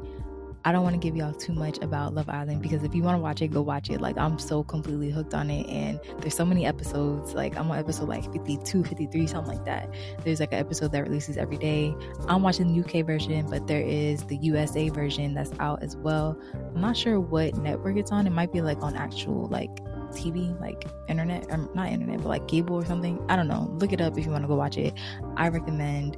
I 0.64 0.72
don't 0.72 0.82
want 0.82 0.94
to 0.94 0.98
give 0.98 1.16
y'all 1.16 1.32
too 1.32 1.52
much 1.52 1.78
about 1.78 2.12
Love 2.14 2.28
Island 2.28 2.60
because 2.60 2.82
if 2.82 2.92
you 2.92 3.04
want 3.04 3.16
to 3.16 3.22
watch 3.22 3.40
it, 3.40 3.52
go 3.52 3.62
watch 3.62 3.88
it. 3.88 4.00
Like 4.00 4.18
I'm 4.18 4.36
so 4.36 4.64
completely 4.64 5.10
hooked 5.10 5.32
on 5.32 5.48
it 5.48 5.68
and 5.68 6.00
there's 6.18 6.34
so 6.34 6.44
many 6.44 6.66
episodes. 6.66 7.34
Like 7.34 7.56
I'm 7.56 7.70
on 7.70 7.78
episode 7.78 8.08
like 8.08 8.24
52, 8.32 8.82
53, 8.82 9.26
something 9.28 9.54
like 9.54 9.64
that. 9.64 9.88
There's 10.24 10.40
like 10.40 10.52
an 10.52 10.58
episode 10.58 10.90
that 10.90 11.02
releases 11.04 11.36
every 11.36 11.58
day. 11.58 11.94
I'm 12.26 12.42
watching 12.42 12.72
the 12.72 12.80
UK 12.80 13.06
version, 13.06 13.48
but 13.48 13.68
there 13.68 13.80
is 13.80 14.24
the 14.24 14.36
USA 14.38 14.88
version 14.88 15.34
that's 15.34 15.52
out 15.60 15.84
as 15.84 15.96
well. 15.96 16.36
I'm 16.74 16.80
not 16.80 16.96
sure 16.96 17.20
what 17.20 17.56
network 17.56 17.96
it's 17.96 18.10
on. 18.10 18.26
It 18.26 18.32
might 18.32 18.52
be 18.52 18.60
like 18.60 18.82
on 18.82 18.96
actual 18.96 19.46
like 19.48 19.70
TV, 20.12 20.58
like 20.60 20.84
internet, 21.08 21.46
or 21.50 21.68
not 21.74 21.88
internet, 21.88 22.18
but 22.18 22.28
like 22.28 22.48
cable 22.48 22.76
or 22.76 22.84
something. 22.84 23.24
I 23.28 23.36
don't 23.36 23.48
know. 23.48 23.68
Look 23.78 23.92
it 23.92 24.00
up 24.00 24.16
if 24.18 24.24
you 24.24 24.32
want 24.32 24.44
to 24.44 24.48
go 24.48 24.54
watch 24.56 24.76
it. 24.76 24.94
I 25.36 25.48
recommend. 25.48 26.16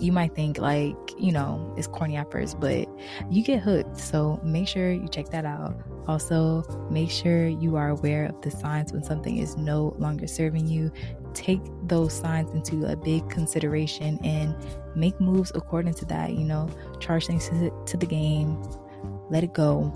You 0.00 0.12
might 0.12 0.32
think 0.36 0.58
like, 0.58 0.94
you 1.18 1.32
know, 1.32 1.74
it's 1.76 1.88
corny 1.88 2.16
at 2.16 2.30
first, 2.30 2.60
but 2.60 2.86
you 3.30 3.42
get 3.42 3.60
hooked. 3.60 3.98
So 3.98 4.40
make 4.44 4.68
sure 4.68 4.92
you 4.92 5.08
check 5.08 5.30
that 5.30 5.44
out. 5.44 5.74
Also, 6.06 6.62
make 6.88 7.10
sure 7.10 7.48
you 7.48 7.74
are 7.74 7.88
aware 7.88 8.26
of 8.26 8.40
the 8.40 8.50
signs 8.50 8.92
when 8.92 9.02
something 9.02 9.38
is 9.38 9.56
no 9.56 9.96
longer 9.98 10.28
serving 10.28 10.68
you. 10.68 10.92
Take 11.34 11.60
those 11.82 12.14
signs 12.14 12.50
into 12.52 12.86
a 12.90 12.96
big 12.96 13.28
consideration 13.28 14.18
and 14.24 14.54
make 14.94 15.20
moves 15.20 15.50
according 15.54 15.94
to 15.94 16.04
that. 16.06 16.32
You 16.34 16.44
know, 16.44 16.68
charge 17.00 17.26
things 17.26 17.48
to, 17.48 17.72
to 17.86 17.96
the 17.96 18.06
game, 18.06 18.62
let 19.30 19.42
it 19.42 19.52
go. 19.52 19.92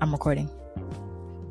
I'm 0.00 0.12
recording. 0.12 0.50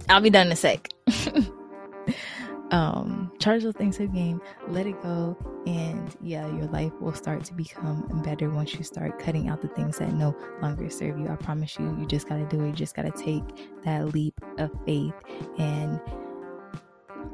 I'll 0.10 0.22
be 0.22 0.30
done 0.30 0.48
in 0.48 0.54
a 0.54 0.56
sec. 0.56 0.90
um, 2.72 3.32
charge 3.40 3.64
those 3.64 3.76
things 3.76 3.98
to 3.98 4.04
the 4.04 4.14
game, 4.14 4.42
let 4.68 4.86
it 4.86 5.02
go, 5.02 5.38
and 5.66 6.16
yeah, 6.22 6.48
your 6.48 6.68
life 6.68 6.92
will 7.00 7.14
start 7.14 7.44
to 7.46 7.54
become 7.54 8.22
better 8.24 8.50
once 8.50 8.74
you 8.74 8.84
start 8.84 9.20
cutting 9.20 9.50
out 9.50 9.62
the 9.62 9.68
things 9.70 9.98
that 9.98 10.14
no 10.14 10.36
longer 10.62 10.90
serve 10.90 11.20
you. 11.20 11.28
I 11.28 11.36
promise 11.36 11.78
you, 11.78 11.96
you 12.00 12.06
just 12.06 12.28
gotta 12.28 12.46
do 12.46 12.62
it. 12.64 12.68
You 12.68 12.74
just 12.74 12.96
gotta 12.96 13.12
take 13.12 13.44
that 13.84 14.14
leap 14.14 14.40
of 14.58 14.72
faith. 14.86 15.14
And 15.58 16.00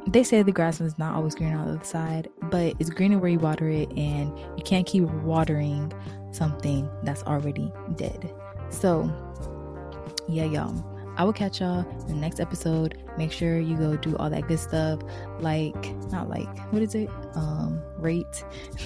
they 0.08 0.24
say 0.24 0.44
the 0.44 0.52
grass 0.52 0.82
is 0.82 0.98
not 0.98 1.16
always 1.16 1.36
green 1.36 1.54
on 1.54 1.68
the 1.68 1.74
other 1.74 1.86
side, 1.86 2.30
but 2.44 2.76
it's 2.80 2.90
greener 2.90 3.20
where 3.20 3.32
you 3.32 3.40
water 3.40 3.70
it, 3.70 3.92
and 3.98 4.38
you 4.58 4.64
can't 4.64 4.86
keep 4.86 5.04
watering 5.04 5.94
something 6.32 6.90
that's 7.04 7.24
already 7.24 7.72
dead. 7.96 8.34
So, 8.70 9.12
yeah, 10.28 10.46
y'all 10.46 10.93
I 11.16 11.24
will 11.24 11.34
catch 11.34 11.62
y'all 11.62 11.86
in 12.02 12.08
the 12.08 12.14
next 12.16 12.40
episode. 12.40 12.98
Make 13.18 13.32
sure 13.32 13.60
you 13.60 13.78
go 13.78 13.96
do 13.96 14.16
all 14.18 14.30
that 14.30 14.48
good 14.48 14.60
stuff. 14.60 15.00
Like, 15.40 15.94
not 16.12 16.30
like, 16.30 16.48
what 16.72 16.82
is 16.82 16.96
it? 16.96 17.10
Um, 17.36 17.82
rate. 17.98 18.44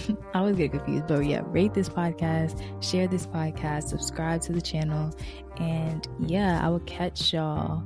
I 0.33 0.39
always 0.39 0.57
get 0.57 0.71
confused, 0.71 1.07
but 1.07 1.25
yeah, 1.25 1.41
rate 1.45 1.73
this 1.73 1.89
podcast, 1.89 2.61
share 2.83 3.07
this 3.07 3.25
podcast, 3.25 3.89
subscribe 3.89 4.41
to 4.43 4.53
the 4.53 4.61
channel, 4.61 5.13
and 5.57 6.07
yeah, 6.19 6.65
I 6.65 6.69
will 6.69 6.81
catch 6.81 7.33
y'all 7.33 7.83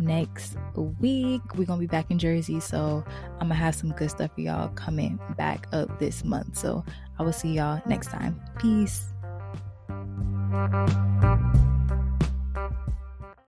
next 0.00 0.56
week. 1.00 1.42
We're 1.54 1.66
gonna 1.66 1.80
be 1.80 1.86
back 1.86 2.10
in 2.10 2.18
Jersey, 2.18 2.60
so 2.60 3.04
I'm 3.34 3.48
gonna 3.48 3.54
have 3.54 3.74
some 3.74 3.92
good 3.92 4.10
stuff 4.10 4.32
for 4.34 4.40
y'all 4.40 4.68
coming 4.70 5.18
back 5.36 5.66
up 5.72 5.98
this 5.98 6.24
month. 6.24 6.58
So 6.58 6.84
I 7.18 7.22
will 7.22 7.32
see 7.32 7.52
y'all 7.52 7.80
next 7.86 8.08
time. 8.08 8.40
Peace. 8.58 9.12